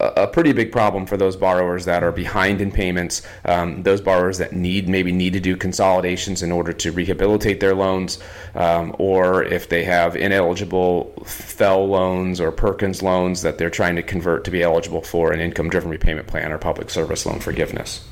a 0.01 0.27
pretty 0.27 0.53
big 0.53 0.71
problem 0.71 1.07
for 1.07 1.17
those 1.17 1.37
borrowers 1.37 1.85
that 1.85 2.05
are 2.05 2.13
behind 2.13 2.61
in 2.61 2.71
payments, 2.71 3.23
um, 3.45 3.83
those 3.83 4.01
borrowers 4.01 4.39
that 4.39 4.53
need 4.53 4.89
maybe 4.89 5.11
need 5.11 5.33
to 5.33 5.41
do 5.41 5.57
consolidations 5.57 6.43
in 6.43 6.53
order 6.53 6.73
to 6.73 6.93
rehabilitate 6.93 7.59
their 7.59 7.75
loans, 7.75 8.19
um, 8.55 8.95
or 8.99 9.43
if 9.43 9.69
they 9.69 9.83
have 9.85 10.15
ineligible 10.15 11.13
FFEL 11.21 11.89
loans 11.89 12.41
or 12.41 12.53
Perkins 12.53 13.03
loans 13.03 13.43
that 13.43 13.59
they're 13.59 13.71
trying 13.71 13.97
to 13.97 14.03
convert 14.03 14.45
to 14.45 14.51
be 14.51 14.63
eligible 14.63 15.03
for 15.03 15.33
an 15.33 15.41
income-driven 15.41 15.91
repayment 15.91 16.29
plan 16.29 16.53
or 16.53 16.59
public 16.59 16.91
service 16.91 17.27
loan 17.27 17.41
forgiveness. 17.41 18.07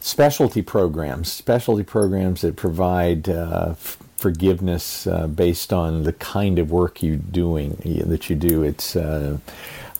Specialty 0.00 0.62
programs, 0.62 1.30
specialty 1.30 1.82
programs 1.82 2.40
that 2.40 2.56
provide 2.56 3.28
uh, 3.28 3.74
forgiveness 4.18 5.06
uh, 5.06 5.26
based 5.28 5.72
on 5.72 6.02
the 6.02 6.12
kind 6.12 6.58
of 6.58 6.70
work 6.70 7.02
you're 7.02 7.16
doing 7.16 7.76
that 8.06 8.28
you 8.28 8.36
do. 8.36 8.62
It's 8.62 8.96
uh, 8.96 9.38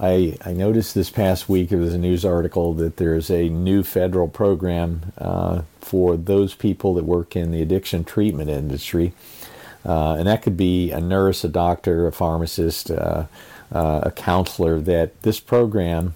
I, 0.00 0.36
I 0.44 0.52
noticed 0.52 0.94
this 0.94 1.10
past 1.10 1.48
week 1.48 1.70
there 1.70 1.78
was 1.78 1.94
a 1.94 1.98
news 1.98 2.24
article 2.24 2.72
that 2.74 2.98
there's 2.98 3.30
a 3.30 3.48
new 3.48 3.82
federal 3.82 4.28
program 4.28 5.12
uh, 5.18 5.62
for 5.80 6.16
those 6.16 6.54
people 6.54 6.94
that 6.94 7.04
work 7.04 7.34
in 7.34 7.50
the 7.50 7.62
addiction 7.62 8.04
treatment 8.04 8.48
industry. 8.48 9.12
Uh, 9.84 10.14
and 10.14 10.26
that 10.26 10.42
could 10.42 10.56
be 10.56 10.92
a 10.92 11.00
nurse, 11.00 11.42
a 11.44 11.48
doctor, 11.48 12.06
a 12.06 12.12
pharmacist, 12.12 12.90
uh, 12.90 13.26
uh 13.72 14.00
a 14.04 14.10
counselor. 14.10 14.80
That 14.80 15.20
this 15.22 15.40
program, 15.40 16.14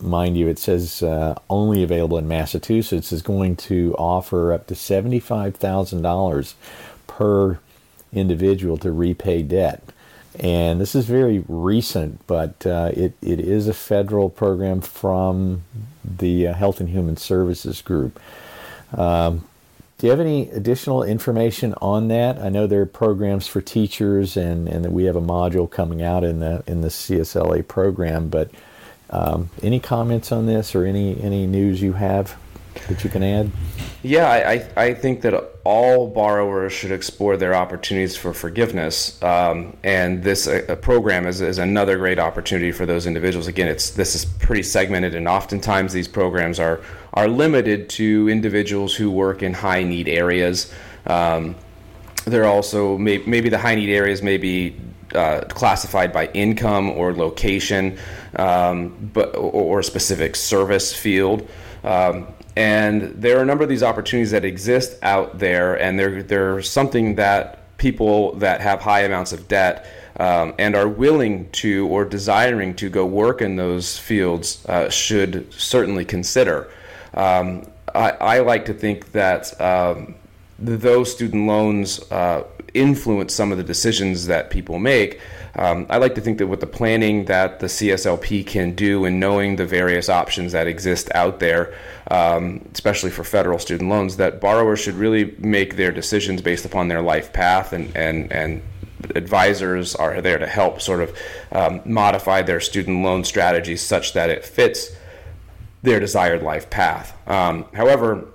mind 0.00 0.36
you, 0.36 0.48
it 0.48 0.58
says 0.58 1.02
uh, 1.02 1.38
only 1.48 1.82
available 1.82 2.18
in 2.18 2.28
Massachusetts, 2.28 3.12
is 3.12 3.22
going 3.22 3.56
to 3.56 3.94
offer 3.98 4.52
up 4.52 4.66
to 4.66 4.74
$75,000 4.74 6.54
per 7.06 7.58
individual 8.12 8.76
to 8.78 8.92
repay 8.92 9.42
debt. 9.42 9.82
And 10.38 10.80
this 10.80 10.94
is 10.94 11.04
very 11.04 11.44
recent, 11.46 12.26
but 12.26 12.66
uh, 12.66 12.90
it, 12.94 13.12
it 13.20 13.38
is 13.38 13.68
a 13.68 13.74
federal 13.74 14.30
program 14.30 14.80
from 14.80 15.62
the 16.04 16.48
uh, 16.48 16.54
Health 16.54 16.80
and 16.80 16.88
Human 16.88 17.16
Services 17.16 17.82
Group. 17.82 18.18
Um, 18.96 19.44
do 19.98 20.06
you 20.06 20.10
have 20.10 20.20
any 20.20 20.48
additional 20.50 21.02
information 21.02 21.74
on 21.74 22.08
that? 22.08 22.38
I 22.38 22.48
know 22.48 22.66
there 22.66 22.80
are 22.80 22.86
programs 22.86 23.46
for 23.46 23.60
teachers, 23.60 24.36
and, 24.36 24.68
and 24.68 24.84
that 24.84 24.90
we 24.90 25.04
have 25.04 25.16
a 25.16 25.20
module 25.20 25.70
coming 25.70 26.02
out 26.02 26.24
in 26.24 26.40
the 26.40 26.64
in 26.66 26.80
the 26.80 26.88
CSLP 26.88 27.68
program. 27.68 28.28
But 28.28 28.50
um, 29.10 29.50
any 29.62 29.78
comments 29.78 30.32
on 30.32 30.46
this, 30.46 30.74
or 30.74 30.84
any 30.84 31.22
any 31.22 31.46
news 31.46 31.82
you 31.82 31.92
have 31.92 32.36
that 32.88 33.04
you 33.04 33.10
can 33.10 33.22
add? 33.22 33.50
Yeah, 34.02 34.28
I, 34.28 34.68
I 34.76 34.94
think 34.94 35.20
that 35.20 35.34
all 35.62 36.08
borrowers 36.08 36.72
should 36.72 36.90
explore 36.90 37.36
their 37.36 37.54
opportunities 37.54 38.16
for 38.16 38.34
forgiveness, 38.34 39.22
um, 39.22 39.76
and 39.84 40.24
this 40.24 40.48
uh, 40.48 40.76
program 40.82 41.24
is, 41.26 41.40
is 41.40 41.58
another 41.58 41.98
great 41.98 42.18
opportunity 42.18 42.72
for 42.72 42.84
those 42.84 43.06
individuals. 43.06 43.46
Again, 43.46 43.68
it's 43.68 43.90
this 43.90 44.16
is 44.16 44.24
pretty 44.24 44.64
segmented, 44.64 45.14
and 45.14 45.28
oftentimes 45.28 45.92
these 45.92 46.08
programs 46.08 46.58
are 46.58 46.80
are 47.14 47.28
limited 47.28 47.88
to 47.90 48.28
individuals 48.28 48.94
who 48.94 49.08
work 49.10 49.42
in 49.42 49.54
high 49.54 49.84
need 49.84 50.08
areas. 50.08 50.72
Um, 51.06 51.54
they're 52.24 52.46
also 52.46 52.98
may, 52.98 53.18
maybe 53.18 53.48
the 53.48 53.58
high 53.58 53.74
need 53.74 53.90
areas 53.90 54.22
may 54.22 54.36
be 54.36 54.76
uh, 55.14 55.42
classified 55.48 56.12
by 56.12 56.26
income 56.28 56.90
or 56.90 57.12
location, 57.12 57.98
um, 58.36 59.10
but 59.12 59.36
or, 59.36 59.76
or, 59.76 59.80
a 59.80 59.84
specific 59.84 60.34
service 60.34 60.94
field. 60.94 61.48
Um, 61.84 62.26
and 62.56 63.02
there 63.22 63.38
are 63.38 63.42
a 63.42 63.46
number 63.46 63.62
of 63.62 63.70
these 63.70 63.82
opportunities 63.82 64.30
that 64.32 64.44
exist 64.44 64.98
out 65.02 65.38
there, 65.38 65.80
and 65.80 65.98
they're, 65.98 66.22
they're 66.22 66.62
something 66.62 67.14
that 67.16 67.58
people 67.78 68.34
that 68.36 68.60
have 68.60 68.80
high 68.80 69.00
amounts 69.00 69.32
of 69.32 69.48
debt 69.48 69.86
um, 70.20 70.54
and 70.58 70.76
are 70.76 70.88
willing 70.88 71.50
to 71.50 71.88
or 71.88 72.04
desiring 72.04 72.74
to 72.74 72.88
go 72.88 73.04
work 73.04 73.40
in 73.42 73.56
those 73.56 73.98
fields 73.98 74.64
uh, 74.66 74.88
should 74.88 75.52
certainly 75.52 76.04
consider. 76.04 76.70
Um, 77.14 77.66
I, 77.94 78.10
I, 78.10 78.38
like 78.40 78.64
to 78.66 78.74
think 78.74 79.12
that 79.12 79.60
um, 79.60 80.14
those 80.58 81.12
student 81.12 81.46
loans 81.46 82.00
uh, 82.12 82.44
influence 82.74 83.34
some 83.34 83.52
of 83.52 83.58
the 83.58 83.64
decisions 83.64 84.26
that 84.26 84.50
people 84.50 84.78
make. 84.78 85.20
Um, 85.54 85.86
I 85.90 85.98
like 85.98 86.14
to 86.14 86.20
think 86.20 86.38
that 86.38 86.46
with 86.46 86.60
the 86.60 86.66
planning 86.66 87.26
that 87.26 87.60
the 87.60 87.66
CSLP 87.66 88.46
can 88.46 88.74
do 88.74 89.04
and 89.04 89.20
knowing 89.20 89.56
the 89.56 89.66
various 89.66 90.08
options 90.08 90.52
that 90.52 90.66
exist 90.66 91.10
out 91.14 91.40
there, 91.40 91.74
um, 92.10 92.66
especially 92.72 93.10
for 93.10 93.22
federal 93.22 93.58
student 93.58 93.90
loans, 93.90 94.16
that 94.16 94.40
borrowers 94.40 94.80
should 94.80 94.94
really 94.94 95.34
make 95.38 95.76
their 95.76 95.92
decisions 95.92 96.40
based 96.40 96.64
upon 96.64 96.88
their 96.88 97.02
life 97.02 97.32
path 97.32 97.72
and, 97.72 97.94
and, 97.94 98.32
and 98.32 98.62
advisors 99.14 99.94
are 99.94 100.20
there 100.20 100.38
to 100.38 100.46
help 100.46 100.80
sort 100.80 101.02
of 101.02 101.16
um, 101.52 101.80
modify 101.84 102.42
their 102.42 102.60
student 102.60 103.02
loan 103.02 103.24
strategies 103.24 103.82
such 103.82 104.14
that 104.14 104.30
it 104.30 104.44
fits 104.44 104.90
their 105.82 106.00
desired 106.00 106.42
life 106.42 106.70
path. 106.70 107.16
Um, 107.28 107.66
however, 107.74 108.26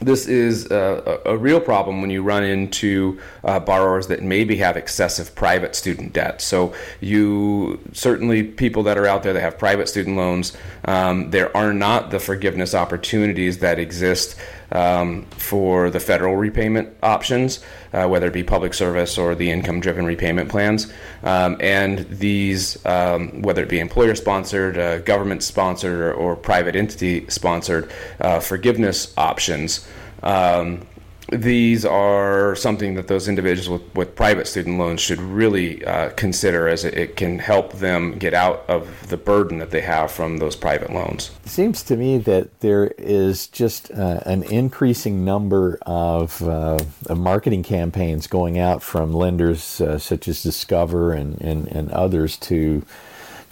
this 0.00 0.26
is 0.26 0.70
a, 0.70 1.20
a, 1.26 1.36
real 1.36 1.60
problem 1.60 2.00
when 2.00 2.10
you 2.10 2.22
run 2.22 2.42
into 2.42 3.20
uh, 3.44 3.60
borrowers 3.60 4.06
that 4.08 4.22
maybe 4.22 4.56
have 4.56 4.76
excessive 4.76 5.34
private 5.34 5.74
student 5.74 6.12
debt. 6.12 6.40
So, 6.40 6.74
you 7.00 7.80
certainly 7.92 8.42
people 8.42 8.82
that 8.84 8.96
are 8.96 9.06
out 9.06 9.22
there 9.22 9.32
that 9.32 9.40
have 9.40 9.58
private 9.58 9.88
student 9.88 10.16
loans, 10.16 10.56
um, 10.86 11.30
there 11.30 11.54
are 11.56 11.72
not 11.72 12.10
the 12.10 12.18
forgiveness 12.18 12.74
opportunities 12.74 13.58
that 13.58 13.78
exist 13.78 14.36
um, 14.72 15.24
for 15.30 15.90
the 15.90 16.00
federal 16.00 16.36
repayment 16.36 16.96
options, 17.02 17.60
uh, 17.92 18.06
whether 18.06 18.26
it 18.28 18.32
be 18.32 18.42
public 18.42 18.74
service 18.74 19.18
or 19.18 19.34
the 19.34 19.50
income 19.50 19.80
driven 19.80 20.04
repayment 20.04 20.48
plans. 20.48 20.92
Um, 21.22 21.56
and 21.60 22.00
these, 22.08 22.84
um, 22.86 23.42
whether 23.42 23.62
it 23.62 23.68
be 23.68 23.80
employer 23.80 24.14
sponsored, 24.14 24.78
uh, 24.78 24.98
government 24.98 25.42
sponsored, 25.42 26.00
or, 26.00 26.12
or, 26.14 26.36
private 26.36 26.76
entity 26.76 27.28
sponsored 27.28 27.90
uh, 28.20 28.40
forgiveness 28.40 29.12
options. 29.16 29.86
Um, 30.22 30.86
these 31.30 31.84
are 31.84 32.56
something 32.56 32.94
that 32.94 33.06
those 33.06 33.28
individuals 33.28 33.68
with, 33.68 33.94
with 33.94 34.14
private 34.16 34.48
student 34.48 34.78
loans 34.78 35.00
should 35.00 35.20
really 35.20 35.84
uh, 35.84 36.10
consider 36.10 36.68
as 36.68 36.84
it, 36.84 36.94
it, 36.94 37.16
can 37.16 37.38
help 37.38 37.74
them 37.74 38.18
get 38.18 38.34
out 38.34 38.64
of 38.68 39.08
the 39.08 39.16
burden 39.16 39.58
that 39.58 39.70
they 39.70 39.80
have 39.80 40.10
from 40.10 40.38
those 40.38 40.56
private 40.56 40.92
loans. 40.92 41.30
It 41.44 41.50
seems 41.50 41.82
to 41.84 41.96
me 41.96 42.18
that 42.18 42.60
there 42.60 42.88
is 42.98 43.46
just 43.46 43.90
uh, 43.92 44.20
an 44.26 44.42
increasing 44.44 45.24
number 45.24 45.78
of, 45.82 46.42
uh, 46.42 46.78
of, 47.06 47.18
marketing 47.18 47.62
campaigns 47.62 48.26
going 48.26 48.58
out 48.58 48.82
from 48.82 49.12
lenders 49.12 49.80
uh, 49.80 49.98
such 49.98 50.26
as 50.26 50.42
Discover 50.42 51.12
and, 51.12 51.40
and, 51.40 51.68
and 51.68 51.90
others 51.92 52.36
to 52.38 52.84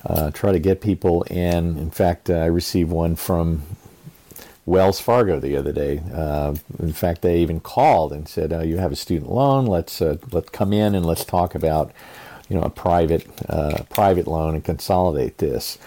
uh, 0.05 0.31
try 0.31 0.53
to 0.53 0.59
get 0.59 0.81
people 0.81 1.23
in. 1.25 1.77
In 1.77 1.91
fact, 1.91 2.31
I 2.31 2.47
received 2.47 2.91
one 2.91 3.15
from 3.15 3.63
Wells 4.69 5.01
Fargo 5.01 5.41
the 5.41 5.57
other 5.57 5.73
day. 5.73 6.03
Uh, 6.13 6.55
in 6.79 6.93
fact, 6.93 7.23
they 7.23 7.39
even 7.39 7.59
called 7.59 8.13
and 8.13 8.29
said, 8.29 8.53
uh, 8.53 8.61
"You 8.61 8.77
have 8.77 8.93
a 8.93 8.97
student 8.97 9.33
loan. 9.33 9.65
Let's 9.65 10.03
uh, 10.03 10.19
let's 10.31 10.51
come 10.51 10.75
in 10.75 10.95
and 10.95 11.07
let's 11.07 11.25
talk 11.25 11.55
about, 11.55 11.91
you 12.51 12.57
know, 12.57 12.63
a 12.63 12.71
private 12.71 13.27
uh, 13.49 13.85
private 13.89 14.27
loan 14.27 14.55
and 14.55 14.63
consolidate 14.63 15.39
this." 15.39 15.79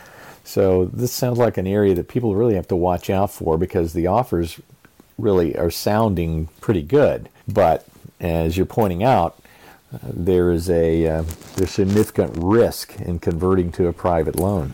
So 0.44 0.86
this 0.86 1.12
sounds 1.12 1.38
like 1.38 1.58
an 1.58 1.68
area 1.68 1.94
that 1.94 2.08
people 2.08 2.36
really 2.36 2.56
have 2.56 2.68
to 2.70 2.76
watch 2.76 3.12
out 3.12 3.30
for 3.32 3.56
because 3.56 3.94
the 3.94 4.08
offers 4.08 4.60
really 5.20 5.56
are 5.56 5.70
sounding 5.70 6.48
pretty 6.60 6.82
good, 6.82 7.30
but 7.48 7.86
as 8.20 8.58
you're 8.58 8.66
pointing 8.66 9.04
out, 9.04 9.40
uh, 9.94 10.00
there 10.04 10.52
is 10.52 10.72
a 10.72 11.08
uh, 11.08 11.24
there's 11.56 11.70
significant 11.70 12.34
risk 12.36 13.00
in 13.00 13.20
converting 13.20 13.72
to 13.74 13.86
a 13.86 13.94
private 13.94 14.38
loan. 14.38 14.74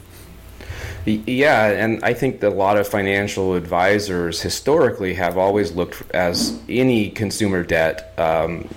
Yeah, 1.05 1.67
and 1.67 2.03
I 2.03 2.13
think 2.13 2.41
that 2.41 2.49
a 2.49 2.55
lot 2.55 2.77
of 2.77 2.87
financial 2.87 3.55
advisors 3.55 4.41
historically 4.41 5.13
have 5.13 5.37
always 5.37 5.71
looked 5.71 6.03
as 6.11 6.59
any 6.67 7.09
consumer 7.09 7.63
debt. 7.63 8.13
Um, 8.17 8.67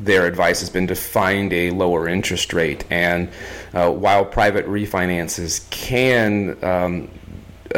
their 0.00 0.26
advice 0.26 0.60
has 0.60 0.70
been 0.70 0.86
to 0.86 0.94
find 0.94 1.52
a 1.52 1.70
lower 1.70 2.08
interest 2.08 2.52
rate. 2.52 2.84
And 2.90 3.28
uh, 3.74 3.90
while 3.90 4.24
private 4.24 4.66
refinances 4.66 5.68
can 5.70 6.62
um, 6.64 7.08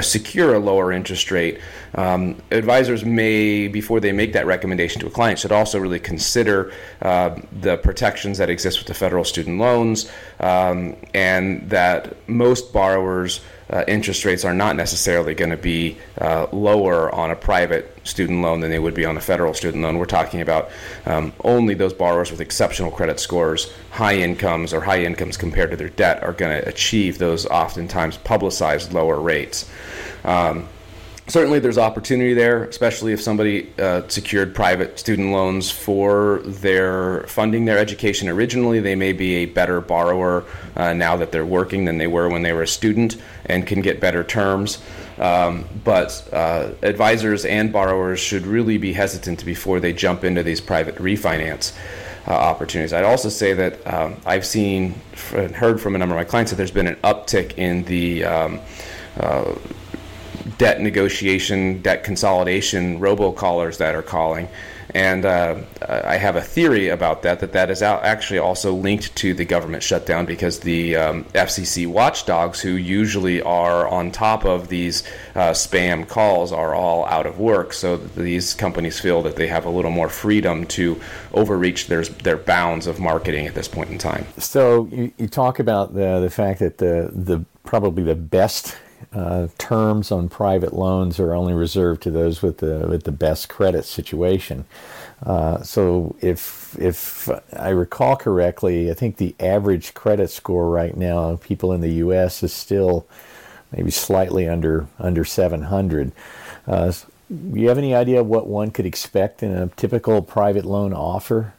secure 0.01 0.55
a 0.55 0.59
lower 0.59 0.93
interest 0.93 1.31
rate, 1.31 1.61
um, 1.95 2.41
advisors 2.51 3.05
may, 3.05 3.69
before 3.69 4.01
they 4.01 4.13
make 4.13 4.33
that 4.33 4.47
recommendation 4.47 5.01
to 5.01 5.09
a 5.09 5.11
client, 5.11 5.39
should 5.39 5.53
also 5.53 5.79
really 5.79 5.99
consider 5.99 6.73
uh, 7.03 7.37
the 7.61 7.77
protections 7.79 8.39
that 8.39 8.49
exist 8.49 8.79
with 8.79 8.87
the 8.87 8.95
federal 8.95 9.25
student 9.25 9.59
loans 9.59 10.11
um, 10.41 10.97
and 11.13 11.69
that 11.71 12.17
most 12.29 12.73
borrowers 12.73 13.41
uh, 13.73 13.85
interest 13.89 14.25
rates 14.25 14.45
are 14.45 14.53
not 14.53 14.77
necessarily 14.77 15.35
going 15.35 15.51
to 15.51 15.57
be 15.57 15.97
uh, 16.21 16.47
lower 16.53 17.13
on 17.15 17.31
a 17.31 17.37
private 17.37 17.97
student 18.05 18.43
loan 18.43 18.61
than 18.61 18.71
they 18.71 18.79
would 18.79 18.95
be 18.95 19.07
on 19.07 19.17
a 19.17 19.21
federal 19.21 19.55
student 19.55 19.83
loan. 19.83 19.99
We're 19.99 20.05
talking 20.05 20.43
about 20.43 20.71
um, 21.07 21.33
only 21.43 21.75
those 21.75 21.95
borrowers 21.95 22.31
with 22.31 22.41
exceptional 22.41 22.91
credit 22.91 23.19
scores, 23.19 23.73
high 23.91 24.17
incomes, 24.17 24.75
or 24.75 24.83
high 24.83 25.03
incomes 25.03 25.37
compared 25.37 25.71
to 25.71 25.77
their 25.77 25.89
debt 25.89 26.23
are 26.23 26.33
going 26.33 26.61
to 26.61 26.69
achieve 26.69 27.19
those 27.19 27.47
oftentimes 27.47 28.19
publicized 28.19 28.93
lower 28.93 29.19
rates. 29.19 29.71
Um, 30.25 30.69
certainly 31.29 31.59
there's 31.59 31.79
opportunity 31.79 32.35
there, 32.35 32.65
especially 32.65 33.13
if 33.13 33.21
somebody 33.21 33.73
uh, 33.79 34.03
secured 34.09 34.55
private 34.55 34.99
student 34.99 35.31
loans 35.31 35.71
for 35.71 36.41
their 36.45 37.23
funding 37.25 37.65
their 37.65 37.79
education 37.79 38.29
originally. 38.29 38.81
They 38.81 38.95
may 38.95 39.13
be 39.13 39.37
a 39.37 39.47
better 39.47 39.81
borrower 39.81 40.45
uh, 40.77 40.93
now 40.93 41.17
that 41.17 41.33
they're 41.33 41.47
working 41.47 41.85
than 41.85 41.99
they 41.99 42.07
were 42.07 42.29
when 42.29 42.43
they 42.43 42.53
were 42.53 42.63
a 42.63 42.69
student 42.69 43.17
and 43.47 43.67
can 43.67 43.81
get 43.83 44.01
better 44.01 44.25
terms. 44.25 44.79
Um, 45.19 45.65
but 45.85 46.29
uh, 46.33 46.71
advisors 46.83 47.45
and 47.45 47.73
borrowers 47.73 48.19
should 48.19 48.47
really 48.47 48.79
be 48.79 48.93
hesitant 48.93 49.45
before 49.45 49.79
they 49.79 49.93
jump 49.93 50.25
into 50.25 50.43
these 50.43 50.61
private 50.61 50.97
refinance. 50.97 51.73
Uh, 52.25 52.31
opportunities. 52.31 52.93
I'd 52.93 53.03
also 53.03 53.29
say 53.29 53.53
that 53.53 53.85
um, 53.85 54.17
I've 54.25 54.47
seen 54.47 54.95
and 55.35 55.53
heard 55.57 55.81
from 55.81 55.97
a 55.97 55.99
number 55.99 56.15
of 56.15 56.21
my 56.21 56.25
clients 56.25 56.53
that 56.53 56.57
there's 56.57 56.71
been 56.71 56.87
an 56.87 56.95
uptick 57.03 57.59
in 57.59 57.83
the 57.83 58.25
um, 58.25 58.61
uh, 59.19 59.57
debt 60.59 60.81
negotiation, 60.81 61.83
debt 61.83 62.05
consolidation 62.05 63.01
robocallers 63.01 63.79
that 63.79 63.95
are 63.95 64.03
calling. 64.03 64.49
And 64.95 65.25
uh, 65.25 65.57
I 65.89 66.17
have 66.17 66.37
a 66.37 66.43
theory 66.43 66.89
about 66.89 67.23
that, 67.23 67.41
that 67.41 67.53
that 67.53 67.71
is 67.71 67.81
actually 67.83 68.39
also 68.39 68.75
linked 68.75 69.15
to 69.17 69.33
the 69.33 69.45
government 69.45 69.83
shutdown 69.83 70.27
because 70.27 70.61
the 70.61 70.97
um, 70.97 71.25
FCC 71.27 71.87
watchdogs, 71.87 72.61
who 72.61 72.71
usually 72.73 73.41
are 73.41 73.89
on 73.89 74.11
top 74.11 74.45
of 74.45 74.69
these 74.69 75.03
uh, 75.35 75.53
spam 75.53 76.07
calls, 76.07 76.53
are 76.53 76.75
all 76.75 77.07
out 77.07 77.27
of 77.27 77.39
work. 77.39 77.73
So 77.73 77.97
these 77.97 78.53
companies 78.53 79.01
feel 79.01 79.23
that 79.23 79.37
they 79.37 79.47
have 79.47 79.65
a 79.65 79.71
little 79.71 79.91
more 79.91 80.11
freedom 80.11 80.67
to 80.67 81.01
overreach 81.33 81.87
their, 81.87 82.05
their 82.05 82.37
bounds 82.37 82.87
of 82.87 83.01
marketing 83.01 83.47
at 83.47 83.55
this 83.55 83.69
point 83.69 83.91
in 83.91 83.99
time. 83.99 84.27
So 84.37 84.89
you, 84.93 85.13
you 85.17 85.29
talk 85.29 85.59
about 85.59 85.95
the, 85.95 86.21
the 86.21 86.31
fact 86.31 86.59
that 86.59 86.79
the, 86.79 87.11
the 87.13 87.45
probably 87.65 88.03
the 88.03 88.15
best 88.15 88.77
uh, 89.13 89.49
terms 89.59 90.11
on 90.11 90.29
private 90.29 90.73
loans 90.73 91.19
are 91.21 91.35
only 91.35 91.55
reserved 91.55 92.03
to 92.03 92.11
those 92.11 92.43
with 92.43 92.59
the 92.59 92.87
with 92.89 93.05
the 93.05 93.13
best 93.13 93.49
credit 93.49 93.85
situation. 93.85 94.65
Uh, 95.25 95.63
so 95.63 96.17
if 96.21 96.77
if 96.79 97.29
I 97.57 97.71
recall 97.71 98.17
correctly, 98.17 98.91
I 98.91 98.95
think 98.95 99.17
the 99.17 99.35
average 99.39 99.95
credit 99.95 100.31
score 100.31 100.69
right 100.69 100.97
now, 100.97 101.31
of 101.31 101.43
people 101.43 101.73
in 101.73 101.81
the 101.81 101.93
U.S. 101.95 102.43
is 102.43 102.53
still 102.53 103.07
maybe 103.71 103.91
slightly 103.91 104.49
under 104.49 104.87
under 104.99 105.25
700. 105.25 106.13
Uh, 106.67 106.93
do 107.29 107.61
you 107.61 107.69
have 107.69 107.79
any 107.79 107.95
idea 107.95 108.23
what 108.23 108.47
one 108.47 108.71
could 108.71 108.85
expect 108.85 109.43
in 109.43 109.53
a 109.57 109.69
typical 109.69 110.21
private 110.23 110.65
loan 110.65 110.93
offer? 110.93 111.55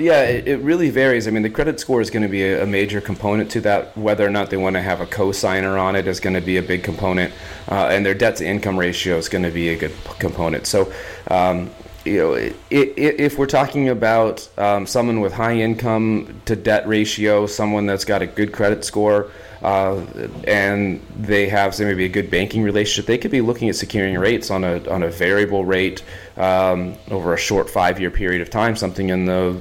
Yeah, 0.00 0.22
it, 0.22 0.58
really 0.58 0.90
varies. 0.90 1.28
I 1.28 1.30
mean, 1.30 1.44
the 1.44 1.50
credit 1.50 1.78
score 1.78 2.00
is 2.00 2.10
going 2.10 2.24
to 2.24 2.28
be 2.28 2.42
a, 2.42 2.64
a, 2.64 2.66
major 2.66 3.00
component 3.00 3.48
to 3.52 3.60
that. 3.60 3.96
Whether 3.96 4.26
or 4.26 4.28
not 4.28 4.50
they 4.50 4.56
want 4.56 4.74
to 4.74 4.82
have 4.82 5.00
a 5.00 5.06
co-signer 5.06 5.78
on 5.78 5.94
it 5.94 6.08
is 6.08 6.18
going 6.18 6.34
to 6.34 6.40
be 6.40 6.56
a 6.56 6.62
big 6.62 6.82
component, 6.82 7.32
uh, 7.68 7.90
and 7.92 8.04
their 8.04 8.12
debt 8.12 8.34
to 8.38 8.44
income 8.44 8.76
ratio 8.76 9.18
is 9.18 9.28
going 9.28 9.44
to 9.44 9.52
be 9.52 9.68
a 9.68 9.78
good 9.78 9.94
component. 10.18 10.66
So, 10.66 10.92
um, 11.30 11.70
you 12.04 12.18
know, 12.18 12.34
it, 12.34 12.54
it, 12.70 13.20
if 13.20 13.38
we're 13.38 13.46
talking 13.46 13.88
about 13.88 14.48
um, 14.58 14.86
someone 14.86 15.20
with 15.20 15.32
high 15.32 15.56
income 15.56 16.40
to 16.44 16.54
debt 16.54 16.86
ratio, 16.86 17.46
someone 17.46 17.86
that's 17.86 18.04
got 18.04 18.20
a 18.20 18.26
good 18.26 18.52
credit 18.52 18.84
score, 18.84 19.30
uh, 19.62 20.04
and 20.46 21.00
they 21.16 21.48
have 21.48 21.78
maybe 21.78 22.04
a 22.04 22.08
good 22.08 22.30
banking 22.30 22.62
relationship, 22.62 23.06
they 23.06 23.16
could 23.16 23.30
be 23.30 23.40
looking 23.40 23.70
at 23.70 23.76
securing 23.76 24.18
rates 24.18 24.50
on 24.50 24.62
a 24.64 24.86
on 24.90 25.02
a 25.02 25.10
variable 25.10 25.64
rate 25.64 26.02
um, 26.36 26.94
over 27.10 27.32
a 27.32 27.38
short 27.38 27.70
five 27.70 27.98
year 27.98 28.10
period 28.10 28.42
of 28.42 28.50
time, 28.50 28.76
something 28.76 29.08
in 29.08 29.24
the 29.24 29.58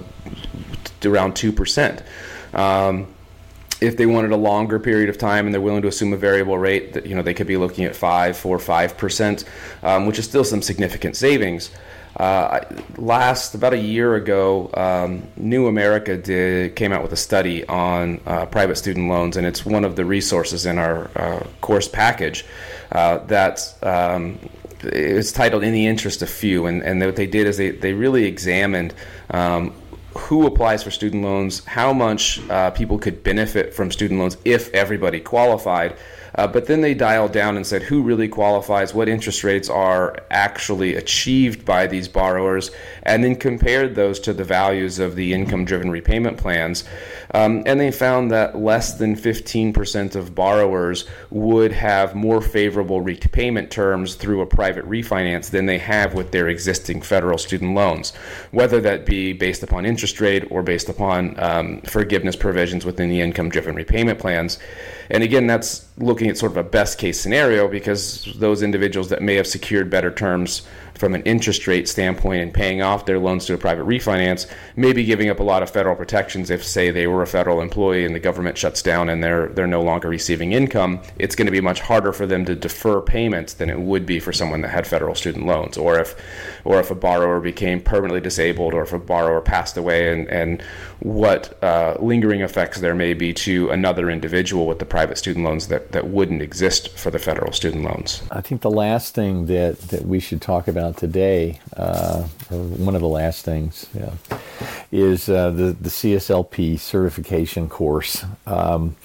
around 1.05 1.33
2%. 1.33 2.01
Um, 2.53 3.07
if 3.81 3.97
they 3.97 4.05
wanted 4.05 4.31
a 4.31 4.37
longer 4.37 4.79
period 4.79 5.09
of 5.09 5.17
time 5.17 5.45
and 5.45 5.53
they're 5.53 5.61
willing 5.61 5.81
to 5.81 5.89
assume 5.89 6.13
a 6.13 6.17
variable 6.17 6.57
rate, 6.57 6.93
that 6.93 7.05
you 7.05 7.15
know 7.15 7.21
they 7.21 7.33
could 7.33 7.47
be 7.47 7.57
looking 7.57 7.83
at 7.83 7.95
five, 7.95 8.37
four, 8.37 8.57
five 8.57 8.97
percent, 8.97 9.43
um, 9.81 10.05
which 10.05 10.17
is 10.17 10.25
still 10.25 10.45
some 10.45 10.61
significant 10.61 11.17
savings. 11.17 11.69
Uh, 12.17 12.63
last 12.97 13.55
about 13.55 13.73
a 13.73 13.77
year 13.77 14.15
ago, 14.15 14.69
um, 14.75 15.23
New 15.35 15.67
America 15.67 16.15
did 16.15 16.75
came 16.75 16.91
out 16.91 17.01
with 17.01 17.11
a 17.11 17.17
study 17.17 17.65
on 17.67 18.21
uh, 18.27 18.45
private 18.45 18.75
student 18.75 19.09
loans, 19.09 19.35
and 19.35 19.47
it's 19.47 19.65
one 19.65 19.83
of 19.83 19.95
the 19.95 20.05
resources 20.05 20.65
in 20.65 20.77
our 20.77 21.09
uh, 21.15 21.43
course 21.61 21.87
package 21.87 22.45
uh, 22.91 23.17
that 23.25 23.75
um, 23.81 24.37
it's 24.83 25.31
titled 25.31 25.63
"In 25.63 25.73
the 25.73 25.87
Interest 25.87 26.21
of 26.21 26.29
Few," 26.29 26.67
and, 26.67 26.83
and 26.83 27.01
what 27.01 27.15
they 27.15 27.27
did 27.27 27.47
is 27.47 27.57
they 27.57 27.71
they 27.71 27.93
really 27.93 28.25
examined 28.25 28.93
um, 29.31 29.73
who 30.15 30.45
applies 30.45 30.83
for 30.83 30.91
student 30.91 31.23
loans, 31.23 31.65
how 31.65 31.91
much 31.91 32.39
uh, 32.49 32.69
people 32.71 32.99
could 32.99 33.23
benefit 33.23 33.73
from 33.73 33.91
student 33.91 34.19
loans 34.19 34.37
if 34.45 34.71
everybody 34.73 35.19
qualified, 35.19 35.95
uh, 36.35 36.47
but 36.47 36.65
then 36.65 36.81
they 36.81 36.93
dialed 36.93 37.31
down 37.31 37.55
and 37.55 37.65
said 37.65 37.83
who 37.83 38.01
really 38.01 38.27
qualifies, 38.27 38.93
what 38.93 39.07
interest 39.07 39.43
rates 39.43 39.69
are 39.69 40.17
actually 40.31 40.95
achieved 40.95 41.65
by 41.65 41.87
these 41.87 42.07
borrowers, 42.07 42.71
and 43.03 43.23
then 43.23 43.35
compared 43.35 43.95
those 43.95 44.19
to 44.19 44.33
the 44.33 44.43
values 44.43 44.99
of 44.99 45.15
the 45.15 45.33
income 45.33 45.65
driven 45.65 45.91
repayment 45.91 46.37
plans. 46.37 46.83
Um, 47.33 47.63
and 47.65 47.79
they 47.79 47.91
found 47.91 48.31
that 48.31 48.57
less 48.57 48.93
than 48.95 49.15
15% 49.15 50.15
of 50.15 50.35
borrowers 50.35 51.05
would 51.29 51.71
have 51.71 52.15
more 52.15 52.41
favorable 52.41 53.01
repayment 53.01 53.71
terms 53.71 54.15
through 54.15 54.41
a 54.41 54.45
private 54.45 54.85
refinance 54.85 55.49
than 55.49 55.65
they 55.65 55.77
have 55.77 56.13
with 56.13 56.31
their 56.31 56.47
existing 56.47 57.01
federal 57.01 57.37
student 57.37 57.75
loans, 57.75 58.13
whether 58.51 58.79
that 58.81 59.05
be 59.05 59.33
based 59.33 59.63
upon 59.63 59.85
interest 59.85 60.19
rate 60.21 60.45
or 60.49 60.63
based 60.63 60.89
upon 60.89 61.39
um, 61.39 61.81
forgiveness 61.81 62.35
provisions 62.35 62.85
within 62.85 63.09
the 63.09 63.21
income 63.21 63.49
driven 63.49 63.75
repayment 63.75 64.19
plans. 64.19 64.59
And 65.09 65.23
again, 65.23 65.47
that's 65.47 65.87
looking 65.97 66.29
at 66.29 66.37
sort 66.37 66.51
of 66.51 66.57
a 66.57 66.63
best 66.63 66.97
case 66.97 67.19
scenario 67.19 67.67
because 67.67 68.27
those 68.37 68.63
individuals 68.63 69.09
that 69.09 69.21
may 69.21 69.35
have 69.35 69.47
secured 69.47 69.89
better 69.89 70.11
terms 70.11 70.63
from 71.03 71.15
an 71.15 71.23
interest 71.23 71.67
rate 71.67 71.89
standpoint 71.89 72.41
and 72.41 72.53
paying 72.53 72.81
off 72.81 73.05
their 73.05 73.19
loans 73.19 73.45
to 73.45 73.53
a 73.53 73.57
private 73.57 73.85
refinance, 73.85 74.49
maybe 74.77 75.03
giving 75.03 75.29
up 75.29 75.41
a 75.41 75.43
lot 75.43 75.61
of 75.61 75.69
federal 75.69 75.97
protections 75.97 76.49
if, 76.49 76.63
say, 76.63 76.91
they 76.91 77.07
were 77.07 77.21
a 77.21 77.27
federal 77.27 77.59
employee 77.59 78.05
and 78.05 78.15
the 78.15 78.21
government 78.21 78.57
shuts 78.57 78.81
down 78.81 79.09
and 79.09 79.21
they're 79.21 79.47
they're 79.49 79.67
no 79.67 79.81
longer 79.81 80.07
receiving 80.07 80.53
income. 80.53 81.01
It's 81.19 81.35
going 81.35 81.47
to 81.47 81.51
be 81.51 81.59
much 81.59 81.81
harder 81.81 82.13
for 82.13 82.25
them 82.25 82.45
to 82.45 82.55
defer 82.55 83.01
payments 83.01 83.55
than 83.55 83.69
it 83.69 83.81
would 83.81 84.05
be 84.05 84.21
for 84.21 84.31
someone 84.31 84.61
that 84.61 84.69
had 84.69 84.87
federal 84.87 85.13
student 85.13 85.45
loans, 85.45 85.77
or 85.77 85.99
if 85.99 86.15
or 86.63 86.79
if 86.79 86.89
a 86.89 86.95
borrower 86.95 87.41
became 87.41 87.81
permanently 87.81 88.21
disabled, 88.21 88.73
or 88.73 88.83
if 88.83 88.93
a 88.93 88.99
borrower 88.99 89.41
passed 89.41 89.75
away, 89.75 90.09
and 90.13 90.29
and 90.29 90.61
what 91.01 91.61
uh, 91.61 91.97
lingering 91.99 92.39
effects 92.39 92.79
there 92.79 92.95
may 92.95 93.13
be 93.13 93.33
to 93.33 93.69
another 93.71 94.09
individual 94.09 94.67
with 94.67 94.79
the 94.79 94.85
private 94.85 95.17
student 95.17 95.43
loans 95.43 95.67
that 95.67 95.91
that 95.91 96.07
wouldn't 96.07 96.41
exist 96.41 96.97
for 96.97 97.11
the 97.11 97.19
federal 97.19 97.51
student 97.51 97.83
loans. 97.83 98.23
I 98.31 98.39
think 98.39 98.61
the 98.61 98.71
last 98.71 99.13
thing 99.13 99.47
that 99.47 99.77
that 99.89 100.05
we 100.05 100.21
should 100.21 100.41
talk 100.41 100.69
about 100.69 100.92
today, 100.93 101.59
uh, 101.75 102.27
or 102.51 102.57
one 102.57 102.95
of 102.95 103.01
the 103.01 103.07
last 103.07 103.45
things, 103.45 103.87
yeah, 103.93 104.13
is 104.91 105.29
uh, 105.29 105.49
the 105.51 105.75
the 105.79 105.89
CSLP 105.89 106.79
certification 106.79 107.69
course. 107.69 108.25
Um, 108.45 108.95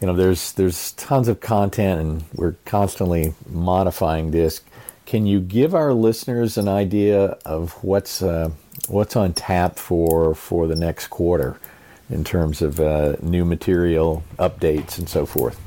you 0.00 0.06
know, 0.06 0.14
there's 0.14 0.52
there's 0.52 0.92
tons 0.92 1.28
of 1.28 1.40
content, 1.40 2.00
and 2.00 2.24
we're 2.34 2.56
constantly 2.64 3.34
modifying 3.48 4.30
this. 4.30 4.60
Can 5.06 5.26
you 5.26 5.40
give 5.40 5.74
our 5.74 5.92
listeners 5.92 6.58
an 6.58 6.68
idea 6.68 7.38
of 7.44 7.72
what's 7.82 8.22
uh, 8.22 8.50
what's 8.88 9.16
on 9.16 9.32
tap 9.32 9.78
for 9.78 10.34
for 10.34 10.66
the 10.66 10.76
next 10.76 11.08
quarter 11.08 11.58
in 12.10 12.24
terms 12.24 12.62
of 12.62 12.80
uh, 12.80 13.16
new 13.22 13.44
material 13.44 14.22
updates 14.38 14.98
and 14.98 15.08
so 15.08 15.26
forth? 15.26 15.60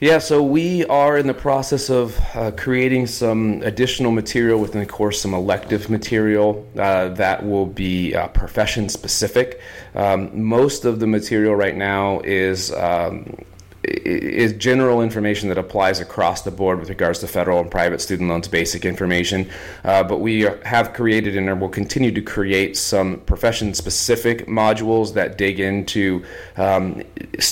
Yeah, 0.00 0.18
so 0.18 0.42
we 0.42 0.84
are 0.86 1.18
in 1.18 1.26
the 1.26 1.34
process 1.34 1.90
of 1.90 2.18
uh, 2.34 2.52
creating 2.52 3.06
some 3.06 3.62
additional 3.62 4.12
material 4.12 4.60
within 4.60 4.80
the 4.80 4.86
course, 4.86 5.20
some 5.20 5.34
elective 5.34 5.90
material 5.90 6.66
uh, 6.78 7.08
that 7.10 7.44
will 7.44 7.66
be 7.66 8.14
uh, 8.14 8.28
profession 8.28 8.88
specific. 8.88 9.60
Um, 9.94 10.42
most 10.42 10.84
of 10.84 11.00
the 11.00 11.06
material 11.06 11.54
right 11.54 11.76
now 11.76 12.20
is. 12.20 12.72
Um, 12.72 13.36
is 13.88 14.52
general 14.54 15.02
information 15.02 15.48
that 15.48 15.58
applies 15.58 16.00
across 16.00 16.42
the 16.42 16.50
board 16.50 16.78
with 16.78 16.88
regards 16.88 17.18
to 17.20 17.26
federal 17.26 17.60
and 17.60 17.70
private 17.70 18.00
student 18.00 18.28
loans 18.28 18.48
basic 18.48 18.84
information. 18.84 19.48
Uh, 19.84 20.02
but 20.02 20.18
we 20.20 20.42
have 20.64 20.92
created 20.92 21.36
and 21.36 21.60
will 21.60 21.68
continue 21.68 22.12
to 22.12 22.22
create 22.22 22.76
some 22.76 23.20
profession 23.20 23.74
specific 23.74 24.46
modules 24.46 25.14
that 25.14 25.38
dig 25.38 25.60
into 25.60 26.24
um, 26.56 27.02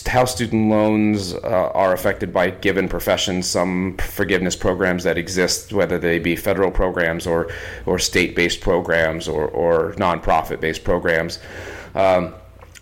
how 0.07 0.25
student 0.25 0.70
loans 0.70 1.35
uh, 1.35 1.70
are 1.75 1.92
affected 1.92 2.33
by 2.33 2.51
given 2.51 2.88
professions, 2.88 3.46
some 3.46 3.96
forgiveness 3.99 4.57
programs 4.57 5.05
that 5.05 5.18
exist, 5.18 5.72
whether 5.72 5.99
they 5.99 6.18
be 6.18 6.37
federal 6.37 6.70
programs 6.70 7.27
or, 7.27 7.51
or 7.87 7.99
state 7.99 8.35
based 8.37 8.61
programs 8.61 9.29
or, 9.29 9.49
or 9.49 9.92
nonprofit 9.94 10.61
based 10.61 10.85
programs. 10.85 11.38
Um, 11.94 12.35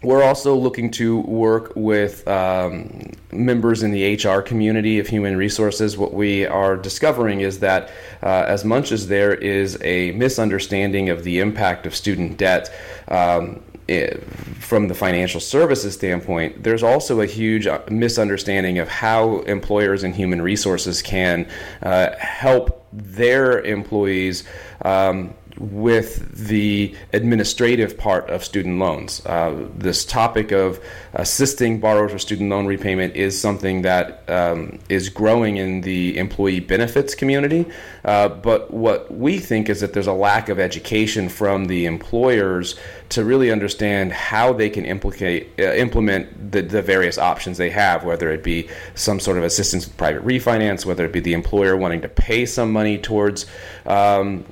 we're 0.05 0.23
also 0.23 0.55
looking 0.55 0.91
to 0.93 1.21
work 1.21 1.73
with 1.75 2.27
um, 2.29 3.11
members 3.33 3.83
in 3.83 3.91
the 3.91 4.15
HR 4.15 4.41
community 4.41 4.99
of 4.99 5.07
human 5.07 5.37
resources. 5.37 5.97
What 5.97 6.13
we 6.13 6.47
are 6.47 6.77
discovering 6.77 7.41
is 7.41 7.59
that 7.61 7.91
uh, 8.23 8.45
as 8.47 8.65
much 8.65 8.93
as 8.93 9.09
there 9.09 9.35
is 9.35 9.79
a 9.83 10.13
misunderstanding 10.13 11.09
of 11.09 11.25
the 11.25 11.41
impact 11.41 11.87
of 11.87 11.95
student 11.97 12.37
debt, 12.37 12.73
um, 13.09 13.63
it, 13.89 14.25
from 14.61 14.89
the 14.89 14.95
financial 14.95 15.41
services 15.41 15.95
standpoint, 15.95 16.63
there's 16.63 16.83
also 16.83 17.21
a 17.21 17.27
huge 17.27 17.67
uh, 17.67 17.81
misunderstanding 17.91 18.79
of 18.79 18.89
how 18.89 19.41
employers 19.41 20.05
and 20.05 20.15
human 20.15 20.41
resources 20.41 21.03
can 21.03 21.47
uh, 21.83 22.15
help 22.19 22.87
their 22.93 23.61
employees. 23.61 24.45
Um, 24.83 25.35
with 25.59 26.49
the 26.49 26.95
administrative 27.13 27.97
part 27.97 28.29
of 28.29 28.45
student 28.45 28.79
loans. 28.79 29.25
Uh, 29.25 29.69
this 29.77 30.05
topic 30.05 30.51
of 30.51 30.81
assisting 31.15 31.79
borrowers 31.79 32.13
with 32.13 32.23
student 32.23 32.51
loan 32.51 32.67
repayment 32.67 33.15
is 33.15 33.41
something 33.41 33.83
that 33.83 34.29
um, 34.29 34.79
is 34.89 35.09
growing 35.09 35.57
in 35.57 35.81
the 35.83 36.19
employee 36.19 36.61
benefits 36.61 37.15
community. 37.15 37.67
Uh, 38.05 38.29
but 38.29 38.73
what 38.73 39.13
we 39.15 39.39
think 39.39 39.69
is 39.69 39.81
that 39.81 39.93
there's 39.93 40.09
a 40.09 40.13
lack 40.13 40.49
of 40.49 40.59
education 40.59 41.29
from 41.29 41.67
the 41.67 41.87
employers 41.87 42.75
to 43.11 43.25
really 43.25 43.51
understand 43.51 44.13
how 44.13 44.53
they 44.53 44.69
can 44.69 44.85
implicate, 44.85 45.49
uh, 45.59 45.73
implement 45.75 46.51
the, 46.51 46.63
the 46.63 46.83
various 46.83 47.17
options 47.17 47.59
they 47.59 47.71
have, 47.71 48.05
whether 48.05 48.31
it 48.31 48.43
be 48.43 48.69
some 48.95 49.21
sort 49.21 49.39
of 49.39 49.45
assistance 49.45 49.87
with 49.87 49.97
private 49.97 50.25
refinance, 50.25 50.85
whether 50.85 51.05
it 51.05 51.13
be 51.13 51.21
the 51.21 51.33
employer 51.33 51.77
wanting 51.77 52.01
to 52.01 52.09
pay 52.09 52.45
some 52.45 52.73
money 52.73 52.99
towards 52.99 53.47
um, 53.87 54.45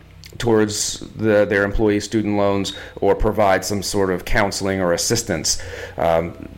towards 0.43 0.99
the, 1.15 1.45
their 1.45 1.63
employee 1.63 2.01
student 2.01 2.37
loans 2.37 2.75
or 2.97 3.15
provide 3.15 3.65
some 3.65 3.81
sort 3.81 4.11
of 4.11 4.25
counseling 4.25 4.81
or 4.81 4.93
assistance. 4.93 5.63
Um, 5.97 6.49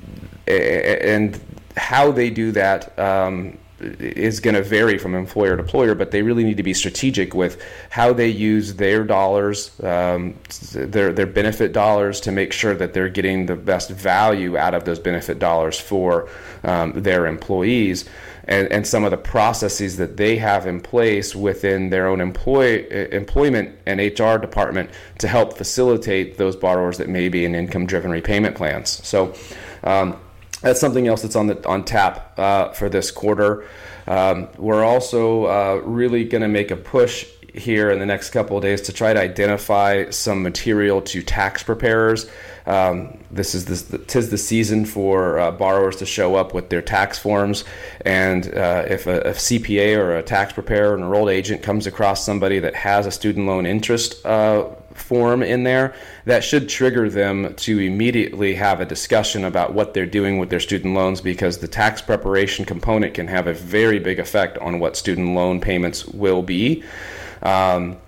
and 0.47 1.39
how 1.77 2.11
they 2.11 2.31
do 2.31 2.51
that 2.53 2.99
um, 2.99 3.59
is 3.81 4.41
going 4.41 4.55
to 4.55 4.63
vary 4.63 4.99
from 4.99 5.15
employer 5.15 5.57
to 5.57 5.63
employer, 5.63 5.95
but 5.95 6.11
they 6.11 6.23
really 6.23 6.45
need 6.45 6.57
to 6.57 6.63
be 6.63 6.75
strategic 6.75 7.35
with 7.35 7.61
how 7.91 8.13
they 8.13 8.29
use 8.29 8.75
their 8.75 9.05
dollars, 9.05 9.73
um, 9.83 10.35
their 10.73 11.13
their 11.13 11.27
benefit 11.27 11.73
dollars, 11.73 12.21
to 12.21 12.33
make 12.33 12.53
sure 12.53 12.75
that 12.75 12.95
they're 12.95 13.09
getting 13.09 13.47
the 13.47 13.57
best 13.57 13.91
value 13.91 14.57
out 14.57 14.75
of 14.75 14.85
those 14.85 14.99
benefit 14.99 15.39
dollars 15.39 15.79
for 15.79 16.29
um, 16.63 16.93
their 17.03 17.27
employees 17.27 18.05
and, 18.47 18.71
and 18.71 18.87
some 18.87 19.05
of 19.05 19.11
the 19.11 19.17
processes 19.17 19.97
that 19.97 20.17
they 20.17 20.37
have 20.37 20.67
in 20.67 20.81
place 20.81 21.35
within 21.35 21.91
their 21.91 22.07
own 22.07 22.21
employ, 22.21 22.85
employment 23.13 23.77
and 23.87 24.01
HR 24.01 24.37
department 24.39 24.91
to 25.19 25.29
help 25.29 25.57
facilitate 25.57 26.37
those 26.37 26.57
borrowers 26.57 26.99
that 26.99 27.09
may 27.09 27.29
be 27.29 27.45
in 27.45 27.55
income 27.55 27.87
driven 27.87 28.11
repayment 28.11 28.55
plans. 28.55 28.91
So 29.07 29.35
um, 29.83 30.19
that's 30.65 30.81
something 30.81 31.07
else 31.07 31.23
that's 31.23 31.37
on 31.37 31.47
the 31.47 31.69
on 31.69 31.85
tap 31.85 32.39
uh, 32.39 32.71
for 32.71 32.89
this 32.89 33.11
quarter. 33.11 33.65
Um, 34.07 34.49
we're 34.59 34.85
also 34.85 35.45
uh, 35.45 35.81
really 35.85 36.25
going 36.25 36.43
to 36.43 36.49
make 36.49 36.71
a 36.71 36.77
push 36.77 37.27
here 37.55 37.91
in 37.91 38.01
the 38.01 38.07
next 38.07 38.31
couple 38.31 38.57
of 38.57 38.63
days 38.63 38.81
to 38.83 38.93
try 38.93 39.13
to 39.13 39.21
identify 39.21 40.11
some 40.11 40.43
material 40.43 41.01
to 41.01 41.23
tax 41.23 41.63
preparers. 41.63 42.29
Um, 42.67 43.19
this 43.31 43.55
is 43.55 43.67
the 43.67 43.99
tis 43.99 44.31
the 44.31 44.39
season 44.39 44.87
for 44.87 45.39
uh, 45.39 45.51
borrowers 45.53 45.97
to 45.97 46.07
show 46.07 46.35
up 46.35 46.55
with 46.55 46.71
their 46.71 46.83
tax 46.83 47.19
forms, 47.19 47.65
and 48.01 48.47
uh, 48.55 48.85
if 48.89 49.07
a, 49.07 49.21
a, 49.21 49.33
CPA 49.33 49.99
or 49.99 50.17
a 50.17 50.23
tax 50.23 50.55
preparer, 50.55 50.95
an 50.95 51.03
enrolled 51.03 51.29
agent, 51.29 51.63
comes 51.63 51.87
across 51.87 52.25
somebody 52.25 52.59
that 52.59 52.75
has 52.75 53.07
a 53.07 53.11
student 53.11 53.47
loan 53.47 53.67
interest 53.67 54.25
uh, 54.25 54.65
form 54.95 55.43
in 55.43 55.65
there, 55.65 55.95
that 56.25 56.43
should 56.45 56.69
trigger 56.69 57.09
them 57.11 57.55
to 57.57 57.79
immediately 57.79 58.55
have 58.55 58.81
a 58.81 58.85
discussion 58.85 59.45
about 59.45 59.75
what 59.75 59.95
they're 59.95 60.07
doing 60.07 60.39
with 60.39 60.51
their 60.51 60.61
student 60.61 60.95
loans 60.95 61.21
because 61.21 61.59
the 61.59 61.69
tax 61.69 62.01
preparation 62.01 62.65
component 62.65 63.15
can 63.15 63.29
have 63.29 63.47
a 63.47 63.53
very 63.53 63.99
big 63.99 64.19
effect 64.19 64.57
on 64.59 64.79
what 64.79 64.97
student 64.97 65.35
loan 65.35 65.61
payments 65.61 66.07
will 66.07 66.43
be. 66.43 66.83
Um, 67.43 67.99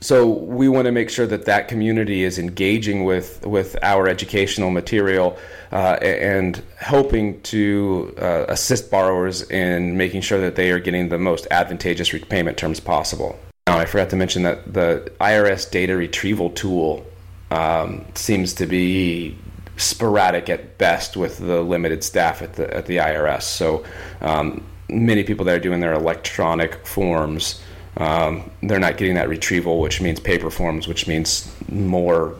so 0.00 0.28
we 0.28 0.68
want 0.68 0.86
to 0.86 0.92
make 0.92 1.10
sure 1.10 1.26
that 1.26 1.46
that 1.46 1.66
community 1.66 2.22
is 2.22 2.38
engaging 2.38 3.04
with 3.04 3.44
with 3.44 3.76
our 3.82 4.08
educational 4.08 4.70
material 4.70 5.36
uh, 5.72 5.98
and 6.00 6.62
helping 6.76 7.40
to 7.42 8.14
uh, 8.18 8.44
assist 8.48 8.90
borrowers 8.92 9.42
in 9.50 9.96
making 9.96 10.20
sure 10.20 10.40
that 10.40 10.54
they 10.54 10.70
are 10.70 10.78
getting 10.78 11.08
the 11.08 11.18
most 11.18 11.48
advantageous 11.50 12.12
repayment 12.12 12.56
terms 12.56 12.78
possible. 12.78 13.38
Now, 13.68 13.76
I 13.76 13.84
forgot 13.84 14.08
to 14.10 14.16
mention 14.16 14.44
that 14.44 14.72
the 14.72 15.12
IRS 15.20 15.70
data 15.70 15.94
retrieval 15.94 16.48
tool 16.48 17.04
um, 17.50 18.06
seems 18.14 18.54
to 18.54 18.64
be 18.64 19.36
sporadic 19.76 20.48
at 20.48 20.78
best 20.78 21.18
with 21.18 21.36
the 21.36 21.60
limited 21.60 22.02
staff 22.02 22.40
at 22.40 22.54
the 22.54 22.74
at 22.74 22.86
the 22.86 22.96
IRS. 22.96 23.42
So 23.42 23.84
um, 24.22 24.64
many 24.88 25.22
people 25.22 25.44
that 25.44 25.54
are 25.54 25.60
doing 25.60 25.80
their 25.80 25.92
electronic 25.92 26.86
forms 26.86 27.60
um, 27.98 28.50
they're 28.62 28.78
not 28.78 28.96
getting 28.96 29.16
that 29.16 29.28
retrieval, 29.28 29.80
which 29.80 30.00
means 30.00 30.18
paper 30.18 30.50
forms, 30.50 30.88
which 30.88 31.06
means 31.06 31.52
more 31.68 32.36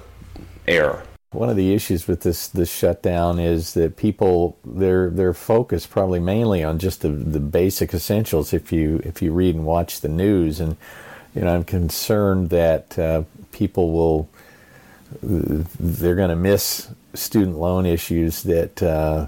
error. 0.67 1.03
One 1.33 1.51
of 1.51 1.57
the 1.57 1.75
issues 1.75 2.09
with 2.09 2.23
this 2.23 2.49
this 2.49 2.75
shutdown 2.75 3.39
is 3.39 3.75
that 3.75 3.99
people 3.99 4.57
they're 4.65 5.11
they're 5.11 5.35
focused 5.35 5.91
probably 5.91 6.21
mainly 6.21 6.65
on 6.65 6.79
just 6.79 7.03
the, 7.03 7.11
the 7.11 7.41
basic 7.41 7.93
essentials. 7.93 8.55
If 8.55 8.73
you 8.73 9.03
if 9.05 9.21
you 9.21 9.33
read 9.33 9.57
and 9.57 9.67
watch 9.67 10.01
the 10.01 10.09
news, 10.09 10.59
and 10.59 10.79
you 11.39 11.45
know, 11.45 11.55
I'm 11.55 11.63
concerned 11.63 12.51
that 12.51 12.99
uh, 12.99 13.23
people 13.53 13.93
will 13.93 14.29
they're 15.23 16.17
going 16.17 16.31
to 16.31 16.37
miss 16.37 16.89
student 17.15 17.57
loan 17.59 17.87
issues 17.87 18.43
that. 18.43 18.83
Uh, 18.83 19.27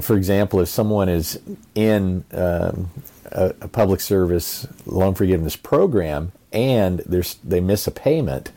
for 0.00 0.16
example, 0.16 0.58
if 0.58 0.68
someone 0.68 1.08
is 1.08 1.38
in 1.76 2.24
um, 2.32 2.90
a, 3.30 3.54
a 3.60 3.68
public 3.68 4.00
service 4.00 4.66
loan 4.84 5.14
forgiveness 5.14 5.54
program 5.54 6.32
and 6.52 6.98
they 7.44 7.60
miss 7.60 7.86
a 7.86 7.92
payment, 7.92 8.50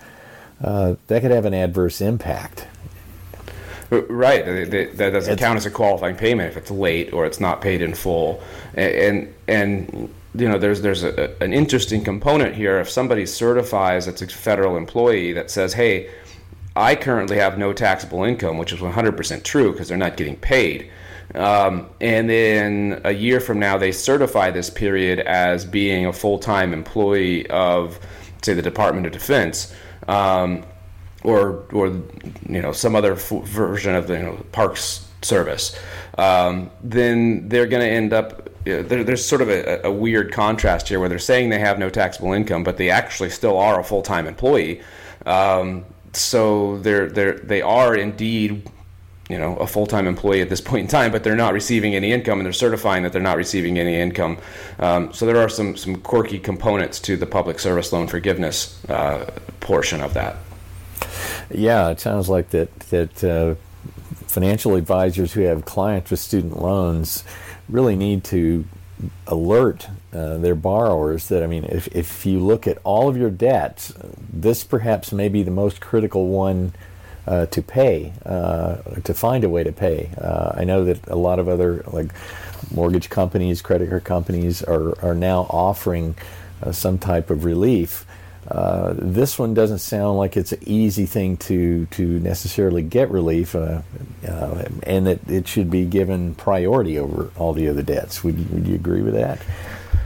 uh, 0.63 0.95
that 1.05 1.21
could 1.21 1.29
have 1.29 1.45
an 1.45 1.53
adverse 1.53 2.01
impact. 2.01 2.65
Right, 3.91 4.43
that 4.43 4.97
doesn't 4.97 5.33
it's, 5.33 5.39
count 5.39 5.57
as 5.57 5.67
a 5.67 5.71
qualifying 5.71 6.15
payment 6.15 6.49
if 6.49 6.57
it's 6.57 6.71
late 6.71 7.13
or 7.13 7.27
it's 7.27 7.39
not 7.39 7.61
paid 7.61 7.83
in 7.83 7.93
full, 7.93 8.41
and 8.73 9.31
and 9.47 10.09
you 10.35 10.49
know 10.49 10.57
there's 10.57 10.81
there's 10.81 11.03
a, 11.03 11.35
an 11.41 11.53
interesting 11.53 12.03
component 12.03 12.55
here. 12.55 12.79
If 12.79 12.89
somebody 12.89 13.25
certifies 13.25 14.07
it's 14.07 14.21
a 14.21 14.27
federal 14.27 14.77
employee 14.77 15.33
that 15.33 15.51
says, 15.51 15.73
"Hey, 15.73 16.09
I 16.75 16.95
currently 16.95 17.37
have 17.37 17.57
no 17.57 17.73
taxable 17.73 18.23
income," 18.23 18.57
which 18.57 18.73
is 18.73 18.79
100% 18.79 19.43
true 19.43 19.71
because 19.71 19.87
they're 19.87 19.97
not 19.97 20.17
getting 20.17 20.35
paid 20.37 20.89
um, 21.35 21.89
and 21.99 22.29
then 22.29 23.01
a 23.03 23.11
year 23.11 23.39
from 23.39 23.59
now, 23.59 23.77
they 23.77 23.91
certify 23.91 24.51
this 24.51 24.69
period 24.69 25.19
as 25.19 25.65
being 25.65 26.05
a 26.05 26.13
full 26.13 26.39
time 26.39 26.73
employee 26.73 27.49
of, 27.49 27.99
say, 28.41 28.53
the 28.53 28.61
Department 28.61 29.05
of 29.05 29.11
Defense. 29.11 29.73
Um, 30.07 30.65
or, 31.23 31.63
or 31.71 31.87
you 32.49 32.61
know 32.61 32.73
some 32.73 32.97
other 32.97 33.13
f- 33.13 33.29
version 33.45 33.95
of 33.95 34.07
the 34.07 34.17
you 34.17 34.23
know, 34.23 34.45
Parks 34.51 35.07
Service, 35.23 35.77
um, 36.17 36.69
then 36.81 37.47
they're 37.49 37.67
going 37.67 37.81
to 37.81 37.89
end 37.89 38.13
up 38.13 38.49
there, 38.65 39.03
there's 39.03 39.25
sort 39.25 39.41
of 39.41 39.49
a, 39.49 39.81
a, 39.85 39.91
weird 39.91 40.31
contrast 40.31 40.87
here 40.87 40.99
where 40.99 41.09
they're 41.09 41.19
saying 41.19 41.49
they 41.49 41.59
have 41.59 41.79
no 41.79 41.89
taxable 41.89 42.31
income, 42.31 42.63
but 42.63 42.77
they 42.77 42.89
actually 42.89 43.29
still 43.29 43.57
are 43.57 43.79
a 43.79 43.83
full 43.83 44.01
time 44.01 44.25
employee. 44.25 44.81
Um, 45.25 45.85
so 46.13 46.77
they're, 46.79 47.09
they're, 47.09 47.39
they 47.39 47.61
are 47.61 47.95
indeed 47.95 48.69
you 49.29 49.37
know 49.37 49.55
a 49.57 49.67
full-time 49.67 50.05
employee 50.05 50.41
at 50.41 50.49
this 50.49 50.59
point 50.59 50.81
in 50.81 50.87
time 50.87 51.11
but 51.11 51.23
they're 51.23 51.35
not 51.35 51.53
receiving 51.53 51.95
any 51.95 52.11
income 52.11 52.39
and 52.39 52.45
they're 52.45 52.53
certifying 52.53 53.03
that 53.03 53.13
they're 53.13 53.21
not 53.21 53.37
receiving 53.37 53.79
any 53.79 53.95
income. 53.95 54.37
Um, 54.79 55.13
so 55.13 55.25
there 55.25 55.37
are 55.37 55.49
some 55.49 55.77
some 55.77 55.95
quirky 55.97 56.39
components 56.39 56.99
to 57.01 57.15
the 57.15 57.25
public 57.25 57.59
service 57.59 57.93
loan 57.93 58.07
forgiveness 58.07 58.83
uh, 58.89 59.31
portion 59.59 60.01
of 60.01 60.13
that. 60.13 60.35
Yeah 61.49 61.89
it 61.89 61.99
sounds 61.99 62.27
like 62.29 62.49
that 62.49 62.77
that 62.91 63.23
uh, 63.23 63.55
financial 64.33 64.75
advisors 64.75 65.33
who 65.33 65.41
have 65.41 65.63
clients 65.65 66.09
with 66.11 66.19
student 66.19 66.59
loans 66.59 67.23
really 67.69 67.95
need 67.95 68.23
to 68.23 68.65
alert 69.27 69.87
uh, 70.13 70.37
their 70.37 70.55
borrowers 70.55 71.27
that 71.27 71.43
I 71.43 71.47
mean 71.47 71.65
if, 71.65 71.87
if 71.87 72.25
you 72.25 72.39
look 72.39 72.67
at 72.67 72.77
all 72.83 73.09
of 73.09 73.17
your 73.17 73.29
debts 73.29 73.93
this 74.31 74.63
perhaps 74.63 75.11
may 75.11 75.29
be 75.29 75.43
the 75.43 75.51
most 75.51 75.81
critical 75.81 76.27
one 76.27 76.73
uh, 77.25 77.45
to 77.47 77.61
pay, 77.61 78.13
uh, 78.25 78.77
to 79.03 79.13
find 79.13 79.43
a 79.43 79.49
way 79.49 79.63
to 79.63 79.71
pay. 79.71 80.09
Uh, 80.17 80.53
I 80.55 80.63
know 80.63 80.83
that 80.85 81.07
a 81.07 81.15
lot 81.15 81.39
of 81.39 81.47
other 81.47 81.83
like 81.87 82.11
mortgage 82.73 83.09
companies, 83.09 83.61
credit 83.61 83.89
card 83.89 84.03
companies 84.03 84.61
are, 84.63 84.99
are 85.03 85.15
now 85.15 85.47
offering 85.49 86.15
uh, 86.61 86.71
some 86.71 86.97
type 86.97 87.29
of 87.29 87.45
relief. 87.45 88.05
Uh, 88.47 88.93
this 88.97 89.39
one 89.39 89.53
doesn't 89.53 89.79
sound 89.79 90.17
like 90.17 90.35
it's 90.35 90.51
an 90.51 90.59
easy 90.65 91.05
thing 91.05 91.37
to 91.37 91.85
to 91.87 92.19
necessarily 92.19 92.81
get 92.81 93.09
relief, 93.09 93.55
uh, 93.55 93.81
uh, 94.27 94.65
and 94.83 95.07
that 95.07 95.19
it 95.29 95.47
should 95.47 95.69
be 95.69 95.85
given 95.85 96.35
priority 96.35 96.99
over 96.99 97.31
all 97.37 97.53
the 97.53 97.69
other 97.69 97.81
debts. 97.81 98.23
Would 98.23 98.37
you, 98.37 98.45
would 98.51 98.67
you 98.67 98.75
agree 98.75 99.01
with 99.01 99.13
that? 99.13 99.39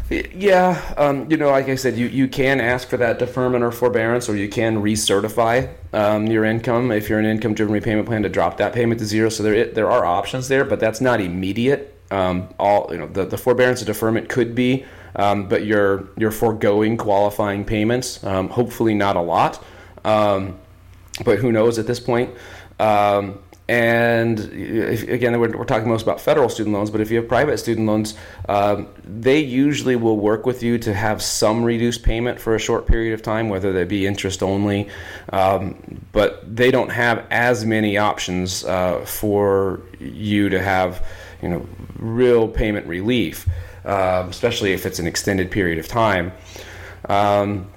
Yeah, 0.09 0.81
um, 0.95 1.29
you 1.29 1.35
know, 1.35 1.49
like 1.49 1.67
I 1.67 1.75
said, 1.75 1.97
you, 1.97 2.05
you 2.07 2.29
can 2.29 2.61
ask 2.61 2.87
for 2.87 2.95
that 2.95 3.19
deferment 3.19 3.61
or 3.61 3.73
forbearance, 3.73 4.29
or 4.29 4.37
you 4.37 4.47
can 4.47 4.81
recertify 4.81 5.69
um, 5.91 6.27
your 6.27 6.45
income 6.45 6.91
if 6.91 7.09
you're 7.09 7.19
an 7.19 7.25
income-driven 7.25 7.73
repayment 7.73 8.07
plan 8.07 8.23
to 8.23 8.29
drop 8.29 8.55
that 8.57 8.71
payment 8.71 8.99
to 9.01 9.05
zero. 9.05 9.27
So 9.27 9.43
there 9.43 9.65
there 9.65 9.91
are 9.91 10.05
options 10.05 10.47
there, 10.47 10.63
but 10.63 10.79
that's 10.79 11.01
not 11.01 11.19
immediate. 11.19 11.99
Um, 12.09 12.47
all 12.57 12.87
you 12.89 12.99
know, 12.99 13.07
the, 13.07 13.25
the 13.25 13.37
forbearance 13.37 13.81
or 13.81 13.85
deferment 13.85 14.29
could 14.29 14.55
be, 14.55 14.85
um, 15.17 15.47
but 15.47 15.65
you're 15.65 16.07
you're 16.17 16.31
foregoing 16.31 16.97
qualifying 16.97 17.65
payments. 17.65 18.23
Um, 18.23 18.49
hopefully, 18.49 18.93
not 18.93 19.15
a 19.15 19.21
lot, 19.21 19.63
um, 20.05 20.57
but 21.25 21.39
who 21.39 21.51
knows 21.51 21.79
at 21.79 21.87
this 21.87 21.99
point. 21.99 22.33
Um, 22.79 23.39
and 23.69 24.39
if, 24.39 25.03
again, 25.09 25.37
we're, 25.37 25.57
we're, 25.57 25.65
talking 25.65 25.89
most 25.89 26.03
about 26.03 26.21
federal 26.21 26.47
student 26.47 26.73
loans, 26.73 26.89
but 26.89 27.01
if 27.01 27.11
you 27.11 27.17
have 27.17 27.27
private 27.27 27.57
student 27.57 27.85
loans, 27.85 28.15
um, 28.47 28.87
they 29.03 29.39
usually 29.39 29.97
will 29.97 30.15
work 30.15 30.45
with 30.45 30.63
you 30.63 30.77
to 30.79 30.93
have 30.93 31.21
some 31.21 31.63
reduced 31.65 32.01
payment 32.01 32.39
for 32.39 32.55
a 32.55 32.59
short 32.59 32.87
period 32.87 33.13
of 33.13 33.21
time, 33.21 33.49
whether 33.49 33.73
they 33.73 33.83
be 33.83 34.07
interest 34.07 34.41
only. 34.41 34.87
Um, 35.33 36.01
but 36.13 36.55
they 36.55 36.71
don't 36.71 36.91
have 36.91 37.25
as 37.29 37.65
many 37.65 37.97
options 37.97 38.63
uh, 38.63 39.03
for 39.05 39.81
you 39.99 40.47
to 40.47 40.61
have, 40.61 41.05
you 41.41 41.49
know, 41.49 41.67
real 41.99 42.47
payment 42.47 42.87
relief, 42.87 43.49
uh, 43.87 44.27
especially 44.29 44.73
if 44.73 44.85
it's 44.85 44.99
an 44.99 45.07
extended 45.07 45.49
period 45.49 45.79
of 45.79 45.87
time. 45.87 46.31
Um, 47.09 47.67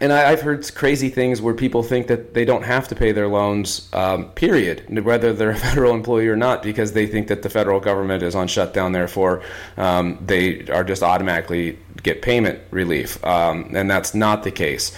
and 0.00 0.14
I, 0.14 0.30
have 0.30 0.40
heard 0.40 0.74
crazy 0.74 1.10
things 1.10 1.42
where 1.42 1.52
people 1.52 1.82
think 1.82 2.06
that 2.06 2.32
they 2.32 2.46
don't 2.46 2.62
have 2.62 2.88
to 2.88 2.94
pay 2.94 3.12
their 3.12 3.28
loans, 3.28 3.90
um, 3.92 4.30
period, 4.30 5.04
whether 5.04 5.34
they're 5.34 5.50
a 5.50 5.56
federal 5.68 5.94
employee 5.94 6.28
or 6.28 6.36
not, 6.36 6.62
because 6.62 6.92
they 6.92 7.06
think 7.06 7.28
that 7.28 7.42
the 7.42 7.50
federal 7.50 7.80
government 7.80 8.22
is 8.22 8.34
on 8.34 8.48
shutdown. 8.48 8.92
Therefore, 8.92 9.42
um, 9.76 10.18
they 10.24 10.66
are 10.68 10.84
just 10.84 11.02
automatically 11.02 11.78
get 12.02 12.22
payment 12.22 12.60
relief, 12.70 13.22
um, 13.24 13.72
and 13.74 13.90
that's 13.90 14.14
not 14.14 14.42
the 14.42 14.50
case. 14.50 14.96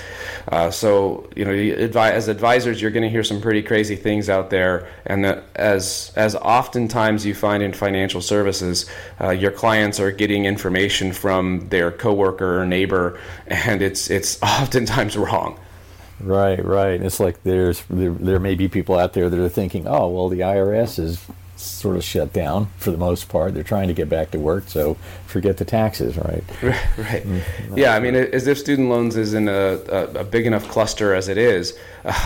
Uh, 0.48 0.70
so, 0.70 1.28
you 1.35 1.44
know, 1.44 1.52
as 1.52 2.28
advisors, 2.28 2.81
you're 2.81 2.90
going 2.90 3.02
to 3.02 3.09
hear 3.09 3.24
some 3.24 3.40
pretty 3.40 3.62
crazy 3.62 3.96
things 3.96 4.28
out 4.28 4.50
there, 4.50 4.88
and 5.07 5.26
as 5.55 6.12
as 6.16 6.35
oftentimes 6.37 7.26
you 7.26 7.35
find 7.35 7.62
in 7.62 7.72
financial 7.72 8.20
services, 8.20 8.88
uh, 9.20 9.31
your 9.31 9.50
clients 9.50 10.00
are 10.00 10.11
getting 10.11 10.44
information 10.44 11.12
from 11.12 11.68
their 11.68 11.90
coworker 11.90 12.61
or 12.61 12.66
neighbor, 12.66 13.18
and 13.46 13.83
it's 13.83 14.11
it's 14.11 14.42
oftentimes 14.42 15.16
wrong. 15.16 15.59
Right, 16.20 16.64
right. 16.64 17.02
It's 17.02 17.18
like 17.18 17.42
there's 17.42 17.83
there, 17.90 18.11
there 18.12 18.38
may 18.38 18.55
be 18.55 18.68
people 18.68 18.96
out 18.96 19.12
there 19.12 19.28
that 19.28 19.38
are 19.38 19.48
thinking, 19.48 19.88
oh, 19.88 20.09
well, 20.09 20.28
the 20.28 20.40
IRS 20.40 20.98
is 20.98 21.26
sort 21.62 21.96
of 21.96 22.05
shut 22.05 22.33
down 22.33 22.68
for 22.77 22.90
the 22.90 22.96
most 22.98 23.29
part. 23.29 23.55
They're 23.55 23.62
trying 23.62 23.88
to 23.88 23.94
get 23.94 24.09
back 24.09 24.31
to 24.33 24.38
work, 24.38 24.64
so 24.68 24.94
forget 25.27 25.57
the 25.57 25.64
taxes, 25.64 26.16
right? 26.16 26.44
Right. 26.98 27.25
Yeah, 27.75 27.94
I 27.94 28.01
mean, 28.01 28.14
as 28.14 28.46
if 28.46 28.59
student 28.59 28.88
loans 28.88 29.16
is 29.16 29.35
in 29.35 29.48
a, 29.48 29.81
a, 29.88 30.05
a 30.20 30.25
big 30.25 30.46
enough 30.46 30.68
cluster 30.68 31.14
as 31.14 31.29
it 31.29 31.38
is, 31.38 31.77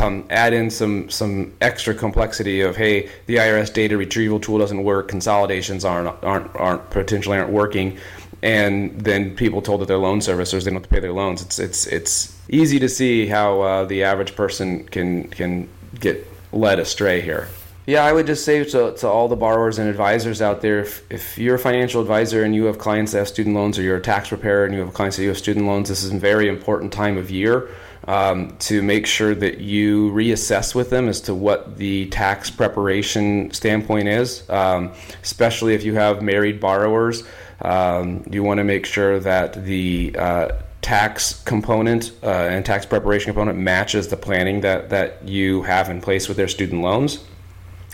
um, 0.00 0.26
add 0.30 0.52
in 0.52 0.70
some 0.70 1.08
some 1.08 1.52
extra 1.60 1.94
complexity 1.94 2.60
of 2.60 2.76
hey, 2.76 3.08
the 3.26 3.36
IRS 3.36 3.72
data 3.72 3.96
retrieval 3.96 4.40
tool 4.40 4.58
doesn't 4.58 4.82
work, 4.84 5.08
consolidations 5.08 5.84
aren't 5.84 6.08
aren't 6.22 6.54
aren't 6.56 6.90
potentially 6.90 7.38
aren't 7.38 7.52
working. 7.52 7.98
And 8.42 9.00
then 9.00 9.34
people 9.34 9.62
told 9.62 9.80
that 9.80 9.88
their 9.88 9.98
loan 9.98 10.20
servicers 10.20 10.64
they 10.64 10.70
don't 10.70 10.74
have 10.74 10.82
to 10.82 10.88
pay 10.88 11.00
their 11.00 11.12
loans. 11.12 11.42
It's 11.42 11.58
it's 11.58 11.86
it's 11.86 12.36
easy 12.48 12.78
to 12.78 12.88
see 12.88 13.26
how 13.26 13.60
uh, 13.60 13.84
the 13.84 14.04
average 14.04 14.36
person 14.36 14.84
can 14.84 15.28
can 15.28 15.68
get 15.98 16.26
led 16.52 16.78
astray 16.78 17.20
here. 17.20 17.48
Yeah, 17.86 18.04
I 18.04 18.12
would 18.12 18.26
just 18.26 18.44
say 18.44 18.64
to, 18.64 18.94
to 18.94 19.08
all 19.08 19.28
the 19.28 19.36
borrowers 19.36 19.78
and 19.78 19.88
advisors 19.88 20.42
out 20.42 20.60
there 20.60 20.80
if, 20.80 21.08
if 21.08 21.38
you're 21.38 21.54
a 21.54 21.58
financial 21.58 22.00
advisor 22.00 22.42
and 22.42 22.52
you 22.52 22.64
have 22.64 22.78
clients 22.78 23.12
that 23.12 23.18
have 23.18 23.28
student 23.28 23.54
loans, 23.54 23.78
or 23.78 23.82
you're 23.82 23.98
a 23.98 24.02
tax 24.02 24.28
preparer 24.28 24.64
and 24.64 24.74
you 24.74 24.80
have 24.80 24.92
clients 24.92 25.16
that 25.16 25.22
you 25.22 25.28
have 25.28 25.38
student 25.38 25.66
loans, 25.66 25.88
this 25.88 26.02
is 26.02 26.12
a 26.12 26.18
very 26.18 26.48
important 26.48 26.92
time 26.92 27.16
of 27.16 27.30
year 27.30 27.68
um, 28.08 28.56
to 28.58 28.82
make 28.82 29.06
sure 29.06 29.36
that 29.36 29.60
you 29.60 30.10
reassess 30.10 30.74
with 30.74 30.90
them 30.90 31.08
as 31.08 31.20
to 31.20 31.34
what 31.34 31.76
the 31.76 32.06
tax 32.06 32.50
preparation 32.50 33.52
standpoint 33.52 34.08
is, 34.08 34.48
um, 34.50 34.92
especially 35.22 35.72
if 35.72 35.84
you 35.84 35.94
have 35.94 36.22
married 36.22 36.58
borrowers. 36.58 37.22
Um, 37.62 38.24
you 38.28 38.42
want 38.42 38.58
to 38.58 38.64
make 38.64 38.84
sure 38.84 39.20
that 39.20 39.64
the 39.64 40.12
uh, 40.18 40.48
tax 40.82 41.40
component 41.44 42.10
uh, 42.24 42.30
and 42.30 42.66
tax 42.66 42.84
preparation 42.84 43.32
component 43.32 43.58
matches 43.60 44.08
the 44.08 44.16
planning 44.16 44.62
that, 44.62 44.90
that 44.90 45.22
you 45.22 45.62
have 45.62 45.88
in 45.88 46.00
place 46.00 46.26
with 46.26 46.36
their 46.36 46.48
student 46.48 46.82
loans 46.82 47.20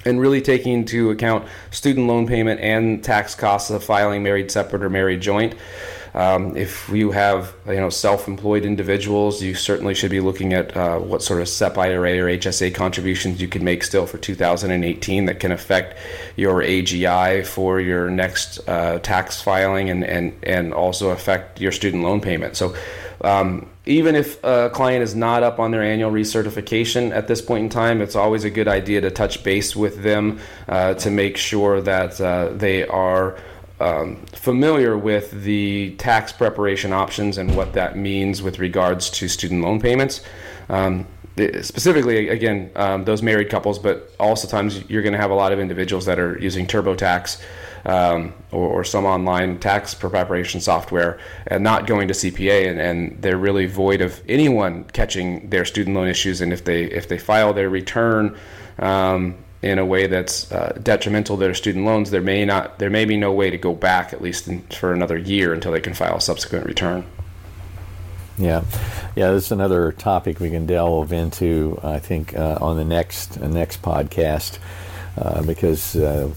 and 0.04 0.20
really 0.20 0.40
taking 0.40 0.72
into 0.72 1.10
account 1.10 1.46
student 1.70 2.06
loan 2.06 2.26
payment 2.26 2.60
and 2.60 3.02
tax 3.02 3.34
costs 3.34 3.70
of 3.70 3.82
filing 3.84 4.22
married 4.22 4.50
separate 4.50 4.82
or 4.82 4.90
married 4.90 5.20
joint. 5.20 5.54
Um, 6.14 6.58
if 6.58 6.90
you 6.90 7.10
have 7.12 7.54
you 7.66 7.76
know 7.76 7.88
self-employed 7.88 8.66
individuals, 8.66 9.42
you 9.42 9.54
certainly 9.54 9.94
should 9.94 10.10
be 10.10 10.20
looking 10.20 10.52
at 10.52 10.76
uh, 10.76 10.98
what 10.98 11.22
sort 11.22 11.40
of 11.40 11.48
SEP 11.48 11.78
IRA 11.78 12.18
or 12.18 12.26
HSA 12.26 12.74
contributions 12.74 13.40
you 13.40 13.48
can 13.48 13.64
make 13.64 13.82
still 13.82 14.06
for 14.06 14.18
2018 14.18 15.24
that 15.24 15.40
can 15.40 15.52
affect 15.52 15.96
your 16.36 16.60
AGI 16.60 17.46
for 17.46 17.80
your 17.80 18.10
next 18.10 18.60
uh, 18.68 18.98
tax 18.98 19.40
filing 19.40 19.88
and, 19.88 20.04
and 20.04 20.34
and 20.42 20.74
also 20.74 21.10
affect 21.10 21.60
your 21.62 21.72
student 21.72 22.02
loan 22.02 22.20
payment. 22.20 22.56
So 22.56 22.76
um, 23.22 23.68
even 23.86 24.14
if 24.14 24.42
a 24.44 24.70
client 24.70 25.02
is 25.02 25.14
not 25.14 25.42
up 25.42 25.58
on 25.58 25.70
their 25.70 25.82
annual 25.82 26.10
recertification 26.10 27.12
at 27.12 27.28
this 27.28 27.40
point 27.40 27.64
in 27.64 27.70
time, 27.70 28.00
it's 28.00 28.16
always 28.16 28.44
a 28.44 28.50
good 28.50 28.68
idea 28.68 29.00
to 29.00 29.10
touch 29.10 29.42
base 29.42 29.74
with 29.74 30.02
them 30.02 30.40
uh, 30.68 30.94
to 30.94 31.10
make 31.10 31.36
sure 31.36 31.80
that 31.80 32.20
uh, 32.20 32.50
they 32.50 32.86
are 32.86 33.36
um, 33.80 34.16
familiar 34.26 34.96
with 34.96 35.30
the 35.42 35.94
tax 35.96 36.32
preparation 36.32 36.92
options 36.92 37.38
and 37.38 37.56
what 37.56 37.72
that 37.72 37.96
means 37.96 38.42
with 38.42 38.58
regards 38.58 39.10
to 39.10 39.28
student 39.28 39.62
loan 39.62 39.80
payments. 39.80 40.20
Um, 40.68 41.06
specifically, 41.36 42.28
again, 42.28 42.70
um, 42.76 43.04
those 43.04 43.22
married 43.22 43.50
couples, 43.50 43.78
but 43.78 44.12
also 44.20 44.46
times 44.46 44.88
you're 44.88 45.02
going 45.02 45.14
to 45.14 45.18
have 45.18 45.30
a 45.30 45.34
lot 45.34 45.52
of 45.52 45.58
individuals 45.58 46.06
that 46.06 46.18
are 46.18 46.38
using 46.38 46.66
TurboTax 46.66 47.42
um, 47.84 48.32
or, 48.52 48.68
or, 48.68 48.84
some 48.84 49.04
online 49.04 49.58
tax 49.58 49.94
preparation 49.94 50.60
software 50.60 51.18
and 51.46 51.64
not 51.64 51.86
going 51.86 52.08
to 52.08 52.14
CPA, 52.14 52.68
and, 52.68 52.80
and, 52.80 53.20
they're 53.20 53.36
really 53.36 53.66
void 53.66 54.00
of 54.00 54.22
anyone 54.28 54.84
catching 54.92 55.50
their 55.50 55.64
student 55.64 55.96
loan 55.96 56.08
issues. 56.08 56.40
And 56.40 56.52
if 56.52 56.64
they 56.64 56.84
if 56.84 57.08
they 57.08 57.18
file 57.18 57.52
their 57.52 57.68
return 57.68 58.36
um, 58.78 59.36
in 59.62 59.78
a 59.78 59.84
way 59.84 60.06
that's 60.06 60.50
uh, 60.52 60.78
detrimental 60.82 61.36
to 61.36 61.40
their 61.40 61.54
student 61.54 61.84
loans, 61.84 62.10
there 62.10 62.20
may 62.20 62.44
not 62.44 62.78
there 62.78 62.90
may 62.90 63.04
be 63.04 63.16
no 63.16 63.32
way 63.32 63.50
to 63.50 63.58
go 63.58 63.74
back 63.74 64.12
at 64.12 64.22
least 64.22 64.48
in, 64.48 64.62
for 64.68 64.92
another 64.92 65.18
year 65.18 65.52
until 65.52 65.72
they 65.72 65.80
can 65.80 65.94
file 65.94 66.16
a 66.16 66.20
subsequent 66.20 66.66
return. 66.66 67.04
Yeah, 68.38 68.64
yeah, 69.14 69.30
this 69.32 69.46
is 69.46 69.52
another 69.52 69.92
topic 69.92 70.40
we 70.40 70.50
can 70.50 70.66
delve 70.66 71.12
into. 71.12 71.78
I 71.82 71.98
think 71.98 72.34
uh, 72.34 72.58
on 72.60 72.76
the 72.76 72.84
next 72.84 73.38
uh, 73.38 73.48
next 73.48 73.82
podcast 73.82 74.58
uh, 75.16 75.42
because 75.42 75.96
uh, 75.96 76.32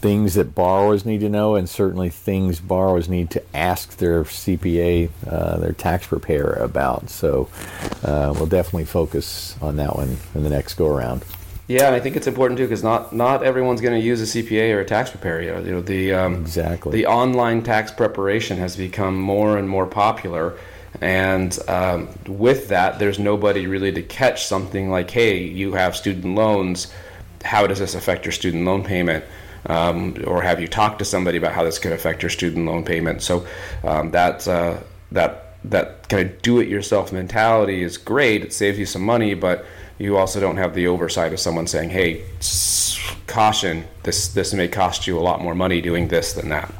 things 0.00 0.34
that 0.34 0.54
borrowers 0.54 1.04
need 1.04 1.20
to 1.20 1.28
know, 1.28 1.54
and 1.54 1.68
certainly 1.68 2.08
things 2.08 2.60
borrowers 2.60 3.08
need 3.08 3.30
to 3.30 3.42
ask 3.54 3.96
their 3.98 4.24
CPA, 4.24 5.10
uh, 5.28 5.58
their 5.58 5.72
tax 5.72 6.06
preparer 6.06 6.54
about. 6.54 7.10
So 7.10 7.48
uh, 8.02 8.32
we'll 8.34 8.46
definitely 8.46 8.86
focus 8.86 9.56
on 9.60 9.76
that 9.76 9.96
one 9.96 10.16
in 10.34 10.42
the 10.42 10.50
next 10.50 10.74
go 10.74 10.86
around. 10.86 11.24
Yeah, 11.68 11.86
and 11.86 11.94
I 11.94 12.00
think 12.00 12.16
it's 12.16 12.26
important 12.26 12.58
too 12.58 12.64
because 12.64 12.82
not 12.82 13.12
not 13.12 13.44
everyone's 13.44 13.80
going 13.80 13.98
to 13.98 14.04
use 14.04 14.20
a 14.20 14.42
CPA 14.42 14.74
or 14.74 14.80
a 14.80 14.84
tax 14.84 15.10
preparer. 15.10 15.40
You 15.40 15.70
know, 15.70 15.80
the 15.80 16.12
um, 16.12 16.34
exactly 16.34 16.90
the 16.90 17.06
online 17.06 17.62
tax 17.62 17.92
preparation 17.92 18.58
has 18.58 18.76
become 18.76 19.14
more 19.16 19.56
and 19.56 19.68
more 19.68 19.86
popular. 19.86 20.56
And 21.00 21.56
um, 21.68 22.08
with 22.26 22.68
that, 22.68 22.98
there's 22.98 23.20
nobody 23.20 23.68
really 23.68 23.92
to 23.92 24.02
catch 24.02 24.46
something 24.46 24.90
like, 24.90 25.12
hey, 25.12 25.44
you 25.44 25.74
have 25.74 25.94
student 25.94 26.34
loans. 26.34 26.92
How 27.44 27.68
does 27.68 27.78
this 27.78 27.94
affect 27.94 28.24
your 28.24 28.32
student 28.32 28.64
loan 28.64 28.82
payment? 28.82 29.24
Um, 29.66 30.16
or 30.26 30.42
have 30.42 30.60
you 30.60 30.68
talked 30.68 30.98
to 31.00 31.04
somebody 31.04 31.38
about 31.38 31.52
how 31.52 31.64
this 31.64 31.78
could 31.78 31.92
affect 31.92 32.22
your 32.22 32.30
student 32.30 32.66
loan 32.66 32.84
payment? 32.84 33.22
So 33.22 33.46
um, 33.84 34.10
that 34.12 34.46
uh, 34.48 34.78
that 35.12 35.54
that 35.64 36.08
kind 36.08 36.28
of 36.28 36.42
do-it-yourself 36.42 37.12
mentality 37.12 37.82
is 37.82 37.98
great. 37.98 38.42
It 38.42 38.52
saves 38.52 38.78
you 38.78 38.86
some 38.86 39.02
money, 39.02 39.34
but 39.34 39.64
you 39.98 40.16
also 40.16 40.40
don't 40.40 40.56
have 40.56 40.74
the 40.74 40.86
oversight 40.86 41.32
of 41.32 41.40
someone 41.40 41.66
saying, 41.66 41.90
"Hey, 41.90 42.24
caution! 43.26 43.84
This 44.02 44.28
this 44.28 44.54
may 44.54 44.68
cost 44.68 45.06
you 45.06 45.18
a 45.18 45.20
lot 45.20 45.42
more 45.42 45.54
money 45.54 45.80
doing 45.80 46.08
this 46.08 46.32
than 46.32 46.48
that." 46.48 46.72